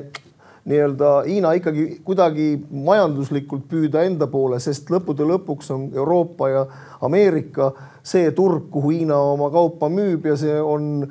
nii-öelda 0.66 1.12
Hiina 1.28 1.52
ikkagi 1.60 1.86
kuidagi 2.08 2.48
majanduslikult 2.72 3.66
püüda 3.70 4.06
enda 4.08 4.28
poole, 4.32 4.60
sest 4.64 4.92
lõppude 4.94 5.28
lõpuks 5.28 5.72
on 5.76 5.90
Euroopa 5.96 6.50
ja 6.50 6.66
Ameerika 7.04 7.72
see 8.04 8.32
turg, 8.36 8.70
kuhu 8.72 8.94
Hiina 8.96 9.18
oma 9.34 9.50
kaupa 9.52 9.90
müüb 9.92 10.28
ja 10.32 10.38
see 10.40 10.56
on 10.62 11.08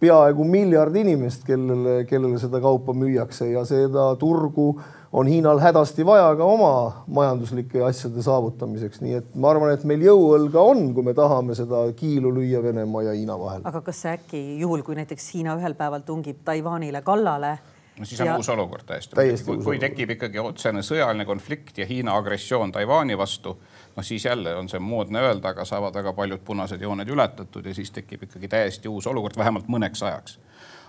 peaaegu 0.00 0.44
miljard 0.44 0.96
inimest, 0.96 1.44
kellele, 1.48 2.02
kellele 2.08 2.38
seda 2.40 2.60
kaupa 2.60 2.92
müüakse 2.96 3.48
ja 3.52 3.64
seda 3.68 4.10
turgu 4.20 4.74
on 5.14 5.28
Hiinal 5.30 5.60
hädasti 5.62 6.04
vaja 6.06 6.32
ka 6.36 6.44
oma 6.44 7.04
majanduslike 7.06 7.84
asjade 7.86 8.22
saavutamiseks, 8.24 8.98
nii 9.04 9.20
et 9.20 9.36
ma 9.38 9.52
arvan, 9.52 9.70
et 9.76 9.84
meil 9.86 10.02
jõuõlga 10.02 10.64
on, 10.72 10.88
kui 10.96 11.06
me 11.06 11.14
tahame 11.14 11.54
seda 11.54 11.84
kiilu 11.96 12.32
lüüa 12.34 12.62
Venemaa 12.64 13.04
ja 13.06 13.14
Hiina 13.14 13.38
vahel. 13.38 13.62
aga 13.64 13.84
kas 13.86 14.02
äkki 14.10 14.42
juhul, 14.58 14.82
kui 14.82 14.98
näiteks 14.98 15.28
Hiina 15.36 15.54
ühel 15.60 15.78
päeval 15.78 16.02
tungib 16.08 16.42
Taiwanile 16.44 17.04
kallale 17.06 17.58
no 17.98 18.04
siis 18.04 18.20
on 18.20 18.26
ja... 18.26 18.36
uus 18.36 18.48
olukord 18.48 18.84
täiesti. 18.86 19.16
kui, 19.44 19.58
kui 19.64 19.78
tekib 19.78 20.14
ikkagi 20.16 20.38
otsene 20.38 20.82
sõjaline 20.82 21.26
konflikt 21.26 21.78
ja 21.78 21.86
Hiina 21.86 22.16
agressioon 22.18 22.72
Taiwan'i 22.72 23.18
vastu, 23.18 23.56
noh 23.96 24.06
siis 24.06 24.24
jälle 24.24 24.56
on 24.56 24.68
see 24.68 24.80
moodne 24.82 25.22
öelda, 25.22 25.54
aga 25.54 25.64
saavad 25.64 25.94
väga 25.94 26.12
paljud 26.12 26.42
punased 26.44 26.82
jooned 26.82 27.08
ületatud 27.08 27.66
ja 27.66 27.74
siis 27.74 27.90
tekib 27.94 28.26
ikkagi 28.26 28.48
täiesti 28.48 28.88
uus 28.88 29.06
olukord, 29.06 29.38
vähemalt 29.38 29.70
mõneks 29.70 30.02
ajaks. 30.02 30.38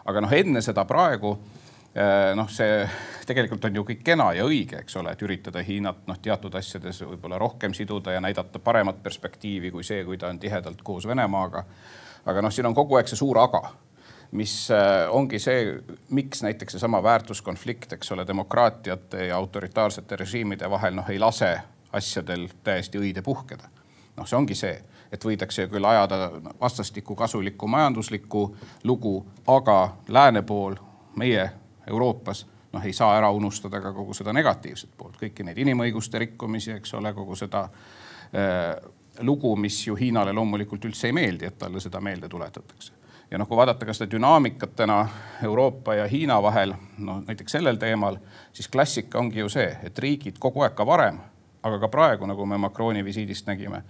aga 0.06 0.22
noh, 0.22 0.34
enne 0.34 0.62
seda 0.62 0.86
praegu 0.86 1.38
eh, 1.96 2.34
noh, 2.36 2.50
see 2.50 2.90
tegelikult 3.28 3.70
on 3.70 3.82
ju 3.82 3.86
kõik 3.86 4.04
kena 4.04 4.32
ja 4.34 4.46
õige, 4.46 4.82
eks 4.82 4.98
ole, 5.02 5.14
et 5.14 5.22
üritada 5.22 5.62
Hiinat 5.62 6.08
noh, 6.08 6.18
teatud 6.22 6.56
asjades 6.56 7.04
võib-olla 7.06 7.38
rohkem 7.38 7.74
siduda 7.74 8.18
ja 8.18 8.22
näidata 8.22 8.60
paremat 8.60 9.04
perspektiivi 9.04 9.72
kui 9.72 9.84
see, 9.84 10.04
kui 10.06 10.18
ta 10.18 10.34
on 10.34 10.40
tihedalt 10.40 10.82
koos 10.82 11.08
Venemaaga. 11.08 11.66
aga 12.26 12.42
noh, 12.42 12.52
siin 12.52 12.66
on 12.66 12.74
kogu 12.74 12.98
aeg 12.98 13.08
see 13.08 13.22
suur 13.22 13.38
aga 13.38 13.85
mis 14.36 14.72
äh, 14.72 15.08
ongi 15.10 15.40
see, 15.40 15.78
miks 16.10 16.44
näiteks 16.44 16.76
seesama 16.76 17.04
väärtuskonflikt, 17.04 17.94
eks 17.94 18.12
ole, 18.12 18.28
demokraatiate 18.28 19.26
ja 19.28 19.38
autoritaarsete 19.38 20.16
režiimide 20.16 20.70
vahel 20.70 20.96
noh, 20.96 21.10
ei 21.10 21.20
lase 21.20 21.58
asjadel 21.94 22.48
täiesti 22.64 23.00
õide 23.00 23.24
puhkeda. 23.24 23.70
noh, 24.18 24.28
see 24.28 24.38
ongi 24.38 24.56
see, 24.56 24.76
et 25.12 25.26
võidakse 25.26 25.68
küll 25.72 25.86
ajada 25.86 26.32
vastastikku 26.60 27.16
kasulikku 27.16 27.68
majanduslikku 27.68 28.44
lugu, 28.84 29.16
aga 29.48 29.96
lääne 30.08 30.42
pool, 30.42 30.76
meie 31.16 31.50
Euroopas 31.88 32.46
noh, 32.74 32.84
ei 32.84 32.94
saa 32.94 33.16
ära 33.18 33.32
unustada 33.32 33.82
ka 33.82 33.94
kogu 33.94 34.14
seda 34.14 34.34
negatiivset 34.34 34.92
poolt, 34.98 35.16
kõiki 35.22 35.44
neid 35.48 35.58
inimõiguste 35.64 36.20
rikkumisi, 36.20 36.76
eks 36.76 36.94
ole, 37.00 37.14
kogu 37.14 37.36
seda 37.40 37.68
äh, 37.70 38.76
lugu, 39.22 39.56
mis 39.56 39.80
ju 39.88 39.96
Hiinale 39.96 40.34
loomulikult 40.34 40.86
üldse 40.86 41.08
ei 41.08 41.16
meeldi, 41.16 41.48
et 41.48 41.58
talle 41.60 41.80
seda 41.80 42.02
meelde 42.04 42.30
tuletatakse 42.30 43.05
ja 43.32 43.38
noh, 43.38 43.48
kui 43.48 43.58
vaadata 43.58 43.86
ka 43.86 43.94
seda 43.94 44.12
dünaamikat 44.12 44.76
täna 44.76 45.08
Euroopa 45.44 45.96
ja 45.96 46.08
Hiina 46.08 46.42
vahel, 46.44 46.74
noh 46.98 47.24
näiteks 47.28 47.58
sellel 47.58 47.78
teemal, 47.82 48.18
siis 48.54 48.68
klassika 48.68 49.20
ongi 49.20 49.40
ju 49.40 49.50
see, 49.50 49.70
et 49.84 50.00
riigid 50.00 50.38
kogu 50.40 50.66
aeg 50.66 50.76
ka 50.76 50.86
varem, 50.86 51.18
aga 51.64 51.80
ka 51.82 51.90
praegu, 51.90 52.30
nagu 52.30 52.46
me 52.46 52.58
Macroni 52.62 53.04
visiidist 53.06 53.48
nägime, 53.50 53.82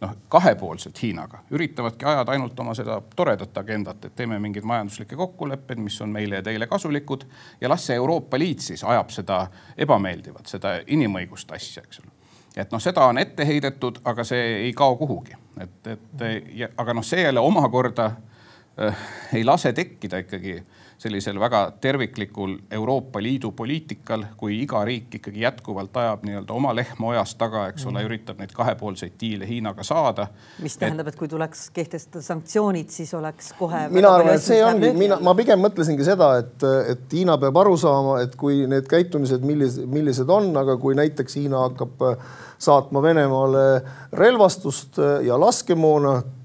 noh, 0.00 0.14
kahepoolselt 0.28 1.02
Hiinaga. 1.02 1.44
Üritavadki 1.50 2.04
ajada 2.04 2.32
ainult 2.32 2.60
oma 2.60 2.74
seda 2.74 3.00
toredat 3.16 3.58
agendat, 3.58 4.04
et 4.04 4.16
teeme 4.16 4.38
mingeid 4.42 4.66
majanduslikke 4.66 5.16
kokkuleppeid, 5.16 5.78
mis 5.78 6.00
on 6.00 6.10
meile 6.10 6.40
ja 6.40 6.42
teile 6.42 6.66
kasulikud 6.66 7.26
ja 7.60 7.68
las 7.68 7.86
see 7.86 7.96
Euroopa 7.96 8.38
Liit 8.38 8.64
siis 8.64 8.84
ajab 8.84 9.12
seda 9.14 9.44
ebameeldivat, 9.78 10.46
seda 10.50 10.80
inimõiguste 10.86 11.54
asja, 11.54 11.84
eks 11.86 12.02
ole. 12.02 12.16
Et 12.56 12.72
noh, 12.72 12.82
seda 12.82 13.04
on 13.06 13.18
ette 13.18 13.46
heidetud, 13.46 14.00
aga 14.04 14.24
see 14.26 14.42
ei 14.64 14.72
kao 14.74 14.96
kuhugi, 14.98 15.36
et, 15.62 15.86
et 15.86 16.24
ja, 16.58 16.68
aga 16.76 16.96
noh, 16.98 17.06
see 17.06 17.22
jälle 17.22 17.40
omakorda 17.40 18.08
äh, 18.10 18.29
ei 19.36 19.44
lase 19.44 19.72
tekkida 19.76 20.22
ikkagi 20.24 20.54
äh, 20.58 20.80
sellisel 21.00 21.40
väga 21.40 21.72
terviklikul 21.80 22.58
Euroopa 22.70 23.22
Liidu 23.22 23.52
poliitikal, 23.56 24.24
kui 24.36 24.58
iga 24.62 24.82
riik 24.84 25.14
ikkagi 25.16 25.40
jätkuvalt 25.40 25.96
ajab 25.96 26.26
nii-öelda 26.28 26.52
oma 26.52 26.74
lehma 26.76 27.12
ojas 27.14 27.32
taga, 27.40 27.62
eks 27.72 27.86
ole, 27.86 28.02
mhm. 28.02 28.08
üritab 28.10 28.40
neid 28.42 28.52
kahepoolseid 28.56 29.14
diile 29.20 29.48
Hiinaga 29.48 29.84
saada. 29.86 30.26
mis 30.60 30.76
tähendab, 30.76 31.08
et 31.08 31.16
kui 31.16 31.28
tuleks 31.28 31.70
kehtestada 31.72 32.20
sanktsioonid, 32.24 32.92
siis 32.92 33.14
oleks 33.16 33.54
kohe. 33.58 33.86
mina 33.88 34.10
arvan, 34.12 34.34
et 34.36 34.44
see 34.44 34.60
ongi, 34.64 34.90
mina, 34.98 35.16
ma 35.24 35.34
pigem 35.38 35.64
mõtlesingi 35.64 36.04
seda, 36.04 36.34
et, 36.42 36.66
et 36.92 37.16
Hiina 37.16 37.38
peab 37.40 37.56
aru 37.62 37.78
saama, 37.80 38.18
et 38.26 38.36
kui 38.36 38.66
need 38.68 38.88
käitumised, 38.90 39.46
millised, 39.46 39.88
millised 39.88 40.28
on, 40.28 40.50
aga 40.60 40.76
kui 40.82 40.98
näiteks 40.98 41.38
Hiina 41.40 41.64
hakkab 41.64 42.04
saatma 42.60 43.00
Venemaale 43.02 43.64
relvastust 44.20 45.00
ja 45.24 45.40
laskemoona 45.40 46.18
Äh, 46.20 46.39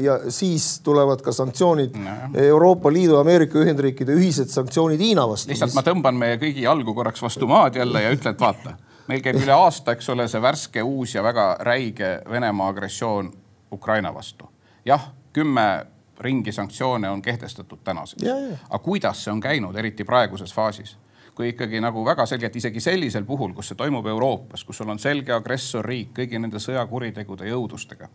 ja 0.00 0.18
siis 0.32 0.80
tulevad 0.84 1.22
ka 1.24 1.32
sanktsioonid 1.32 1.96
no. 1.98 2.16
Euroopa 2.34 2.92
Liidu 2.92 3.14
ja 3.16 3.20
Ameerika 3.20 3.58
Ühendriikide 3.58 4.14
ühised 4.16 4.52
sanktsioonid 4.52 5.00
Hiina 5.00 5.26
vastu. 5.28 5.52
lihtsalt 5.52 5.74
ma 5.76 5.84
tõmban 5.86 6.18
meie 6.18 6.38
kõigi 6.40 6.64
jalgu 6.66 6.94
korraks 6.94 7.22
vastu 7.22 7.46
maad 7.50 7.76
jälle 7.76 8.02
ja 8.02 8.12
ütlen, 8.14 8.36
et 8.36 8.40
vaata, 8.40 8.76
meil 9.08 9.22
käib 9.24 9.40
üle 9.42 9.54
aasta, 9.54 9.94
eks 9.96 10.08
ole, 10.14 10.28
see 10.28 10.42
värske, 10.42 10.82
uus 10.82 11.14
ja 11.14 11.22
väga 11.22 11.50
räige 11.66 12.18
Venemaa 12.30 12.68
agressioon 12.74 13.32
Ukraina 13.72 14.14
vastu. 14.14 14.48
jah, 14.84 15.10
kümme 15.32 15.86
ringi 16.20 16.52
sanktsioone 16.52 17.10
on 17.10 17.22
kehtestatud 17.22 17.78
tänaseks. 17.84 18.22
aga 18.70 18.78
kuidas 18.78 19.24
see 19.24 19.32
on 19.32 19.40
käinud, 19.40 19.76
eriti 19.76 20.04
praeguses 20.04 20.54
faasis? 20.54 20.96
kui 21.34 21.52
ikkagi 21.52 21.78
nagu 21.80 22.02
väga 22.04 22.26
selgelt, 22.26 22.56
isegi 22.56 22.80
sellisel 22.80 23.24
puhul, 23.24 23.52
kus 23.54 23.68
see 23.70 23.76
toimub 23.78 24.06
Euroopas, 24.06 24.64
kus 24.64 24.80
sul 24.80 24.88
on 24.90 24.98
selge 24.98 25.30
agressorriik 25.32 26.10
kõigi 26.16 26.38
nende 26.42 26.58
sõjakuritegude 26.58 27.46
ja 27.46 27.54
õudustega 27.54 28.08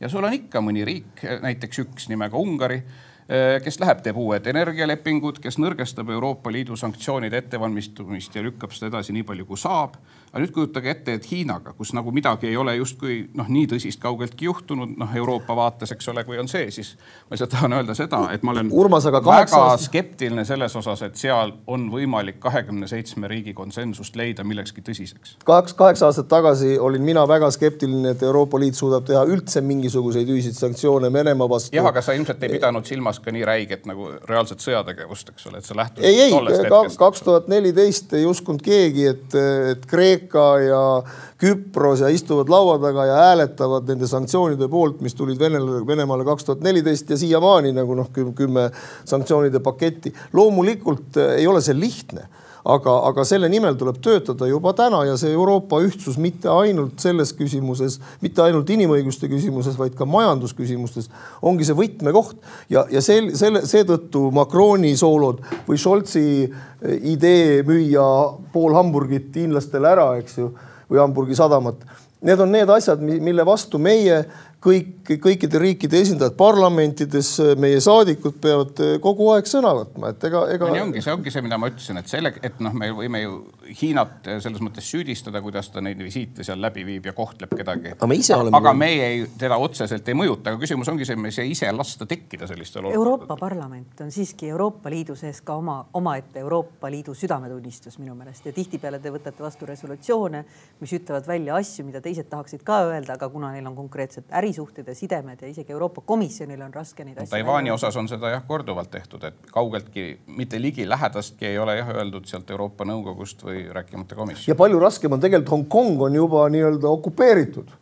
ja 0.00 0.08
sul 0.08 0.24
on 0.24 0.34
ikka 0.34 0.62
mõni 0.64 0.84
riik, 0.86 1.22
näiteks 1.42 1.82
üks 1.84 2.08
nimega 2.10 2.38
Ungari, 2.38 2.80
eh, 3.28 3.60
kes 3.64 3.80
läheb, 3.80 4.02
teeb 4.02 4.18
uued 4.20 4.46
energialepingud, 4.46 5.40
kes 5.42 5.58
nõrgestab 5.58 6.10
Euroopa 6.10 6.52
Liidu 6.52 6.76
sanktsioonide 6.76 7.42
ettevalmistumist 7.44 8.34
ja 8.34 8.42
lükkab 8.42 8.74
seda 8.74 8.92
edasi 8.92 9.16
nii 9.16 9.26
palju, 9.26 9.46
kui 9.46 9.60
saab 9.60 9.98
aga 10.34 10.42
nüüd 10.42 10.50
kujutage 10.50 10.90
ette, 10.90 11.14
et 11.14 11.26
Hiinaga, 11.30 11.72
kus 11.78 11.92
nagu 11.94 12.10
midagi 12.10 12.48
ei 12.50 12.56
ole 12.58 12.72
justkui 12.74 13.20
noh, 13.38 13.46
nii 13.46 13.68
tõsist 13.70 14.00
kaugeltki 14.02 14.48
juhtunud, 14.48 14.96
noh 14.98 15.12
Euroopa 15.14 15.54
vaates, 15.54 15.92
eks 15.94 16.08
ole, 16.10 16.24
kui 16.26 16.40
on 16.42 16.48
see, 16.50 16.66
siis 16.74 16.96
ma 17.28 17.36
lihtsalt 17.36 17.52
tahan 17.54 17.76
öelda 17.76 17.94
seda, 17.94 18.18
et 18.34 18.42
ma 18.42 18.50
olen 18.50 18.72
Urmas, 18.74 19.06
väga 19.06 19.22
aastat... 19.30 19.84
skeptiline 19.86 20.42
selles 20.48 20.74
osas, 20.80 21.04
et 21.06 21.20
seal 21.20 21.54
on 21.70 21.84
võimalik 21.92 22.40
kahekümne 22.42 22.88
seitsme 22.90 23.30
riigi 23.30 23.54
konsensust 23.54 24.18
leida 24.18 24.42
millekski 24.42 24.82
tõsiseks. 24.82 25.36
kaks, 25.46 25.76
kaheksa 25.78 26.10
aastat 26.10 26.26
tagasi 26.32 26.74
olin 26.82 27.06
mina 27.06 27.22
väga 27.30 27.52
skeptiline, 27.54 28.16
et 28.16 28.26
Euroopa 28.26 28.58
Liit 28.58 28.74
suudab 28.74 29.06
teha 29.06 29.22
üldse 29.30 29.62
mingisuguseid 29.62 30.34
ühiseid 30.34 30.58
sanktsioone 30.58 31.12
Venemaa 31.14 31.48
vastu. 31.48 31.76
jah, 31.78 31.86
aga 31.86 32.02
sa 32.02 32.18
ilmselt 32.18 32.42
ei 32.42 32.56
pidanud 32.56 32.90
silmas 32.90 33.22
ka 33.22 33.30
nii 33.30 33.46
räiget 33.46 33.86
nagu 33.86 34.10
reaalset 34.26 34.66
sõjategevust, 34.66 35.30
eks 35.30 35.46
ole, 35.52 35.62
et 35.62 35.70
sa 35.70 35.78
lähtusid. 35.78 36.10
ei, 36.10 36.26
ei, 36.26 36.92
kaks 36.98 37.22
tuhat 37.22 37.46
neliteist 37.54 38.18
ei 38.18 38.26
uskunud 38.26 38.66
keegi, 38.66 39.06
et, 39.14 39.40
et 39.70 39.86
Kreeka 39.86 40.23
Kreeka 40.24 40.58
ja 40.60 41.02
Küpros 41.38 42.00
ja 42.00 42.08
istuvad 42.08 42.48
laua 42.48 42.78
taga 42.78 43.04
ja 43.06 43.14
hääletavad 43.14 43.88
nende 43.88 44.06
sanktsioonide 44.06 44.68
poolt, 44.68 45.00
mis 45.00 45.14
tulid 45.14 45.38
Venele, 45.38 45.86
Venemaale 45.86 46.24
kaks 46.24 46.44
tuhat 46.44 46.62
neliteist 46.64 47.10
ja 47.10 47.16
siiamaani 47.16 47.72
nagu 47.72 47.94
noh, 47.94 48.10
kümme 48.10 48.70
sanktsioonide 49.04 49.60
paketti. 49.60 50.12
loomulikult 50.32 51.16
eh, 51.16 51.40
ei 51.40 51.46
ole 51.46 51.60
see 51.60 51.74
lihtne 51.74 52.28
aga, 52.64 52.94
aga 53.10 53.24
selle 53.28 53.48
nimel 53.52 53.76
tuleb 53.78 53.98
töötada 54.04 54.48
juba 54.48 54.72
täna 54.76 55.02
ja 55.04 55.16
see 55.20 55.32
Euroopa 55.34 55.82
ühtsus 55.84 56.16
mitte 56.20 56.48
ainult 56.48 57.02
selles 57.02 57.34
küsimuses, 57.36 57.98
mitte 58.24 58.44
ainult 58.44 58.70
inimõiguste 58.72 59.28
küsimuses, 59.30 59.76
vaid 59.80 59.96
ka 59.98 60.08
majandusküsimustes 60.08 61.10
ongi 61.44 61.68
see 61.68 61.76
võtmekoht 61.78 62.38
ja, 62.72 62.86
ja 62.92 63.02
sel, 63.04 63.32
selle, 63.36 63.64
seetõttu 63.68 64.30
Macroni 64.34 64.94
soolod 64.96 65.42
või 65.68 65.80
Scholzi 65.80 66.24
eh, 66.44 66.96
idee 67.12 67.60
müüa 67.68 68.06
pool 68.54 68.76
Hamburgit 68.78 69.36
hiinlastele 69.36 69.92
ära, 69.92 70.08
eks 70.22 70.40
ju, 70.40 70.48
või 70.88 71.02
Hamburgi 71.02 71.36
sadamat. 71.36 71.84
Need 72.24 72.40
on 72.40 72.54
need 72.54 72.70
asjad, 72.72 73.02
mille 73.04 73.44
vastu 73.44 73.76
meie 73.76 74.22
kõik, 74.64 75.12
kõikide 75.20 75.60
riikide 75.60 76.00
esindajad 76.00 76.36
parlamentides, 76.38 77.30
meie 77.60 77.80
saadikud 77.84 78.38
peavad 78.42 78.80
kogu 79.04 79.28
aeg 79.34 79.48
sõna 79.48 79.74
võtma, 79.76 80.14
et 80.14 80.24
ega, 80.28 80.44
ega. 80.54 80.70
nii 80.72 80.84
ongi, 80.86 81.02
see 81.04 81.12
ongi 81.12 81.32
see, 81.32 81.44
mida 81.44 81.58
ma 81.60 81.68
ütlesin, 81.70 82.00
et 82.00 82.10
selle, 82.10 82.32
et 82.44 82.60
noh, 82.64 82.74
me 82.76 82.90
võime 82.96 83.24
ju 83.24 83.36
Hiinat 83.64 84.26
selles 84.44 84.60
mõttes 84.60 84.84
süüdistada, 84.88 85.40
kuidas 85.44 85.70
ta 85.72 85.80
neid 85.84 86.00
visiite 86.04 86.44
seal 86.44 86.60
läbi 86.60 86.84
viib 86.84 87.06
ja 87.08 87.14
kohtleb 87.16 87.52
kedagi. 87.56 87.94
aga 87.94 88.08
me 88.08 88.18
ise 88.20 88.34
oleme. 88.36 88.56
aga 88.58 88.74
meie 88.76 89.06
ei, 89.08 89.22
teda 89.40 89.56
otseselt 89.60 90.08
ei 90.08 90.16
mõjuta, 90.18 90.52
aga 90.52 90.60
küsimus 90.60 90.90
ongi 90.92 91.08
see, 91.08 91.16
me 91.20 91.30
ei 91.32 91.36
saa 91.36 91.48
ise 91.48 91.70
lasta 91.72 92.08
tekkida 92.08 92.48
sellistel 92.50 92.84
olukordadel. 92.84 93.00
Euroopa 93.00 93.38
Parlament 93.40 94.04
on 94.04 94.12
siiski 94.14 94.50
Euroopa 94.52 94.92
Liidu 94.92 95.16
sees 95.16 95.40
ka 95.44 95.56
oma, 95.60 95.78
omaette 95.96 96.40
Euroopa 96.44 96.90
Liidu 96.92 97.16
südametunnistus 97.16 97.98
minu 98.00 98.16
meelest 98.18 98.48
ja 98.48 98.52
tihtipeale 98.56 99.00
te 99.00 99.12
võtate 99.12 99.44
vastu 99.44 99.68
resolutsioone, 99.68 100.44
mis 100.80 100.96
ütlevad 101.00 101.28
välja 101.28 101.56
asju, 101.60 101.86
mida 101.88 102.04
teised 102.04 102.28
tahaksid 102.32 102.64
ka 102.64 102.82
öelda, 102.90 103.16
aga 103.16 103.28
kuna 103.32 103.52
neil 103.54 103.66
on 103.70 103.76
konkreetselt 103.78 104.28
äri 104.32 104.53
ärisuhted 104.54 104.88
ja 104.88 104.94
sidemed 104.94 105.42
ja 105.42 105.48
isegi 105.48 105.72
Euroopa 105.72 106.00
Komisjonil 106.06 106.60
on 106.62 106.74
raske 106.74 107.04
neid 107.04 107.18
asju. 107.18 107.30
Taiwan'i 107.30 107.70
osas 107.70 107.96
on 107.96 108.08
seda 108.08 108.30
jah 108.30 108.42
korduvalt 108.46 108.90
tehtud, 108.90 109.24
et 109.24 109.34
kaugeltki 109.52 110.20
mitte 110.26 110.60
ligilähedastki 110.62 111.46
ei 111.46 111.58
ole 111.58 111.76
jah 111.76 111.88
öeldud 111.96 112.26
sealt 112.30 112.50
Euroopa 112.50 112.84
Nõukogust 112.84 113.42
või 113.44 113.64
rääkimata 113.72 114.14
komisjonist. 114.14 114.48
ja 114.48 114.54
palju 114.54 114.78
raskem 114.80 115.12
on 115.12 115.20
tegelikult 115.20 115.50
Hongkong 115.50 116.02
on 116.08 116.14
juba 116.14 116.46
nii-öelda 116.48 116.88
okupeeritud 116.88 117.74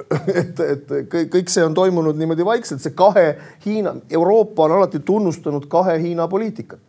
et, 0.42 0.60
et 0.60 0.92
kõik, 1.12 1.32
kõik 1.32 1.50
see 1.52 1.64
on 1.64 1.74
toimunud 1.74 2.16
niimoodi 2.16 2.44
vaikselt, 2.44 2.80
see 2.80 2.94
kahe 2.96 3.34
Hiina, 3.64 3.94
Euroopa 4.10 4.64
on 4.64 4.78
alati 4.78 5.00
tunnustanud 5.04 5.68
kahe 5.68 5.98
Hiina 6.00 6.28
poliitikat. 6.28 6.80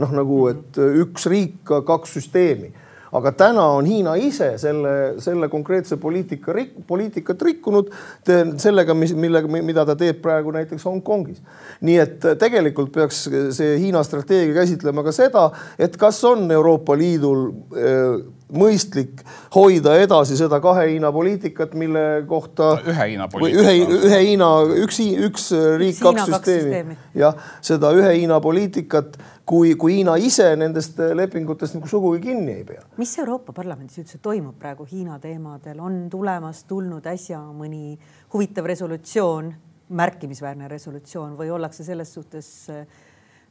noh, 0.00 0.12
nagu, 0.16 0.46
et 0.48 0.78
üks 1.04 1.26
riik, 1.28 1.58
kaks 1.86 2.14
süsteemi 2.16 2.72
aga 3.12 3.32
täna 3.32 3.66
on 3.76 3.88
Hiina 3.88 4.14
ise 4.20 4.52
selle, 4.60 4.94
selle 5.22 5.48
konkreetse 5.52 5.98
poliitika 6.00 6.54
rik,, 6.56 6.74
poliitikat 6.86 7.42
rikkunud 7.42 7.90
sellega, 8.60 8.94
mis, 8.94 9.14
millega, 9.14 9.50
mida 9.50 9.84
ta 9.88 9.96
teeb 9.98 10.20
praegu 10.22 10.54
näiteks 10.54 10.86
Hongkongis. 10.86 11.40
nii 11.80 11.98
et 12.02 12.28
tegelikult 12.40 12.92
peaks 12.94 13.24
see 13.56 13.78
Hiina 13.80 14.02
strateegia 14.06 14.54
käsitlema 14.62 15.04
ka 15.06 15.14
seda, 15.14 15.50
et 15.78 15.96
kas 16.00 16.22
on 16.28 16.50
Euroopa 16.50 16.96
Liidul 16.98 17.48
äh, 17.50 18.39
mõistlik 18.52 19.22
hoida 19.54 19.94
edasi 20.00 20.36
seda 20.38 20.60
kahe 20.62 20.86
Hiina 20.92 21.10
poliitikat, 21.12 21.74
mille 21.78 22.24
kohta. 22.28 22.72
ühe 22.86 23.08
Hiina 23.12 23.28
poliitika. 23.28 23.62
ühe, 23.62 23.98
ühe 24.08 24.20
Hiina, 24.26 24.50
üks, 24.84 25.00
üks 25.28 25.50
riik, 25.78 26.00
kaks 26.02 26.26
süsteemi. 26.30 26.96
jah, 27.14 27.36
seda 27.62 27.92
ühe 27.96 28.12
Hiina 28.18 28.40
poliitikat, 28.40 29.18
kui, 29.46 29.74
kui 29.74 29.98
Hiina 29.98 30.16
ise 30.16 30.50
nendest 30.56 30.98
lepingutest 31.14 31.78
nagu 31.78 31.90
sugugi 31.90 32.22
kinni 32.28 32.58
ei 32.60 32.64
pea. 32.64 32.84
mis 33.00 33.16
Euroopa 33.18 33.52
Parlamendis 33.56 34.02
üldse 34.02 34.20
toimub 34.22 34.58
praegu 34.58 34.86
Hiina 34.90 35.18
teemadel, 35.22 35.80
on 35.80 36.06
tulemas, 36.10 36.64
tulnud 36.68 37.06
äsja 37.06 37.40
mõni 37.54 37.98
huvitav 38.32 38.66
resolutsioon, 38.70 39.52
märkimisväärne 39.90 40.68
resolutsioon 40.70 41.34
või 41.38 41.50
ollakse 41.50 41.84
selles 41.84 42.12
suhtes 42.14 42.50
äh, 42.70 42.84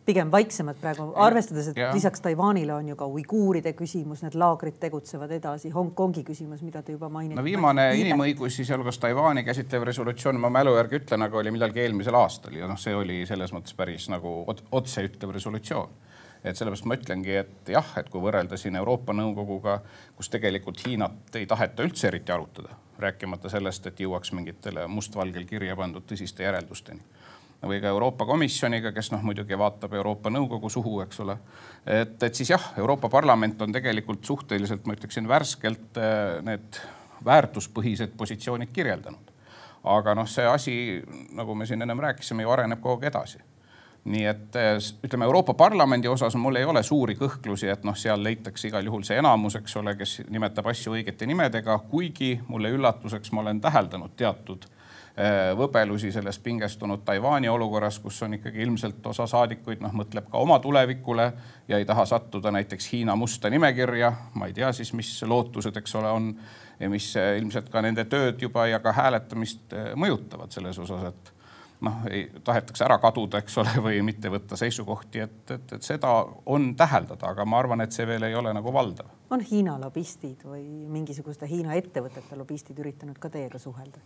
pigem 0.09 0.31
vaiksemad 0.33 0.79
praegu, 0.81 1.05
arvestades, 1.21 1.69
et 1.71 1.77
ja. 1.77 1.91
lisaks 1.93 2.23
Taiwanile 2.25 2.73
on 2.73 2.89
ju 2.91 2.97
ka 2.99 3.07
uiguuride 3.09 3.73
küsimus, 3.77 4.23
need 4.25 4.37
laagrid 4.39 4.79
tegutsevad 4.81 5.31
edasi, 5.37 5.69
Hongkongi 5.73 6.23
küsimus, 6.27 6.63
mida 6.65 6.81
te 6.85 6.95
juba 6.95 7.11
mainisite. 7.13 7.37
no 7.37 7.45
viimane 7.45 7.89
inimõigusi, 8.01 8.65
sealhulgas 8.67 8.99
Taiwan'i 9.03 9.45
käsitlev 9.47 9.85
resolutsioon, 9.91 10.41
ma 10.41 10.51
mälu 10.53 10.73
järgi 10.77 11.01
ütlen, 11.03 11.25
aga 11.27 11.41
oli 11.43 11.53
millalgi 11.53 11.85
eelmisel 11.85 12.17
aastal 12.17 12.57
ja 12.57 12.69
noh, 12.69 12.79
see 12.81 12.95
oli 12.97 13.21
selles 13.29 13.53
mõttes 13.55 13.77
päris 13.77 14.09
nagu 14.09 14.41
otseütlev 14.49 15.35
resolutsioon 15.37 15.97
et 16.39 16.55
sellepärast 16.55 16.85
ma 16.87 16.95
ütlengi, 16.95 17.33
et 17.41 17.71
jah, 17.73 17.87
et 17.99 18.09
kui 18.09 18.21
võrrelda 18.23 18.57
siin 18.57 18.77
Euroopa 18.79 19.13
Nõukoguga, 19.13 19.81
kus 20.15 20.31
tegelikult 20.31 20.79
Hiinat 20.85 21.35
ei 21.35 21.47
taheta 21.49 21.83
üldse 21.83 22.07
eriti 22.07 22.31
arutada, 22.31 22.77
rääkimata 22.99 23.51
sellest, 23.51 23.89
et 23.91 23.99
jõuaks 23.99 24.31
mingitele 24.37 24.87
mustvalgel 24.87 25.43
kirja 25.49 25.75
pandud 25.75 26.07
tõsiste 26.07 26.47
järeldusteni 26.47 27.03
või 27.67 27.81
ka 27.81 27.91
Euroopa 27.91 28.25
Komisjoniga, 28.25 28.91
kes 28.95 29.11
noh, 29.11 29.23
muidugi 29.23 29.57
vaatab 29.57 29.93
Euroopa 29.93 30.31
Nõukogu 30.31 30.69
suhu, 30.69 30.99
eks 31.03 31.19
ole. 31.19 31.37
et, 31.85 32.23
et 32.23 32.35
siis 32.35 32.49
jah, 32.49 32.71
Euroopa 32.77 33.09
Parlament 33.09 33.61
on 33.61 33.71
tegelikult 33.71 34.23
suhteliselt, 34.25 34.85
ma 34.85 34.95
ütleksin 34.95 35.27
värskelt 35.27 35.99
eh, 35.99 36.39
need 36.45 36.79
väärtuspõhised 37.25 38.15
positsioonid 38.17 38.71
kirjeldanud. 38.73 39.35
aga 39.83 40.15
noh, 40.15 40.27
see 40.27 40.45
asi, 40.47 40.73
nagu 41.35 41.55
me 41.55 41.65
siin 41.65 41.81
ennem 41.81 41.99
rääkisime, 41.99 42.43
ju 42.43 42.51
areneb 42.51 42.81
kogu 42.81 42.99
aeg 42.99 43.11
edasi 43.11 43.39
nii 44.09 44.25
et 44.25 44.55
eh, 44.55 44.77
ütleme, 45.03 45.27
Euroopa 45.27 45.53
Parlamendi 45.53 46.07
osas 46.07 46.35
mul 46.39 46.55
ei 46.55 46.65
ole 46.65 46.83
suuri 46.83 47.17
kõhklusi, 47.19 47.67
et 47.67 47.83
noh, 47.83 47.95
seal 47.99 48.23
leitakse 48.23 48.67
igal 48.71 48.85
juhul 48.87 49.03
see 49.03 49.19
enamus, 49.19 49.59
eks 49.59 49.75
ole, 49.81 49.97
kes 49.99 50.21
nimetab 50.31 50.71
asju 50.71 50.95
õigete 50.95 51.27
nimedega, 51.27 51.75
kuigi 51.91 52.37
mulle 52.47 52.71
üllatuseks 52.71 53.33
ma 53.35 53.43
olen 53.43 53.59
täheldanud 53.61 54.15
teatud 54.15 54.65
võbelusi 55.58 56.12
sellest 56.15 56.43
pingestunud 56.43 57.01
Taiwan'i 57.05 57.49
olukorras, 57.51 57.97
kus 57.99 58.21
on 58.23 58.38
ikkagi 58.38 58.62
ilmselt 58.63 59.05
osa 59.12 59.25
saadikuid 59.27 59.82
noh, 59.84 59.91
mõtleb 59.91 60.29
ka 60.32 60.39
oma 60.39 60.60
tulevikule 60.63 61.25
ja 61.67 61.77
ei 61.77 61.86
taha 61.86 62.05
sattuda 62.08 62.53
näiteks 62.55 62.91
Hiina 62.93 63.15
musta 63.19 63.49
nimekirja. 63.49 64.13
ma 64.34 64.47
ei 64.47 64.53
tea 64.53 64.71
siis, 64.73 64.93
mis 64.93 65.12
lootused, 65.23 65.75
eks 65.75 65.95
ole, 65.95 66.12
on 66.12 66.29
ja 66.79 66.89
mis 66.89 67.12
ilmselt 67.38 67.69
ka 67.69 67.82
nende 67.82 68.05
tööd 68.05 68.41
juba 68.41 68.67
ja 68.67 68.79
ka 68.79 68.93
hääletamist 68.95 69.75
mõjutavad 69.99 70.55
selles 70.55 70.79
osas, 70.79 71.12
et 71.12 71.34
noh, 71.86 72.01
tahetakse 72.43 72.84
ära 72.86 72.97
kaduda, 72.99 73.41
eks 73.43 73.58
ole, 73.62 73.73
või 73.84 74.01
mitte 74.05 74.32
võtta 74.32 74.58
seisukohti, 74.60 75.23
et, 75.25 75.39
et, 75.51 75.73
et 75.77 75.86
seda 75.86 76.12
on 76.45 76.73
täheldada, 76.79 77.34
aga 77.34 77.45
ma 77.45 77.60
arvan, 77.60 77.84
et 77.84 77.95
see 77.95 78.08
veel 78.08 78.27
ei 78.27 78.36
ole 78.36 78.53
nagu 78.55 78.73
valdav. 78.73 79.12
on 79.29 79.43
Hiina 79.51 79.77
lobistid 79.82 80.43
või 80.45 80.63
mingisuguste 80.88 81.47
Hiina 81.47 81.75
ettevõtete 81.79 82.39
lobistid 82.39 82.79
üritanud 82.79 83.19
ka 83.19 83.29
teiega 83.29 83.60
suhelda? 83.60 84.03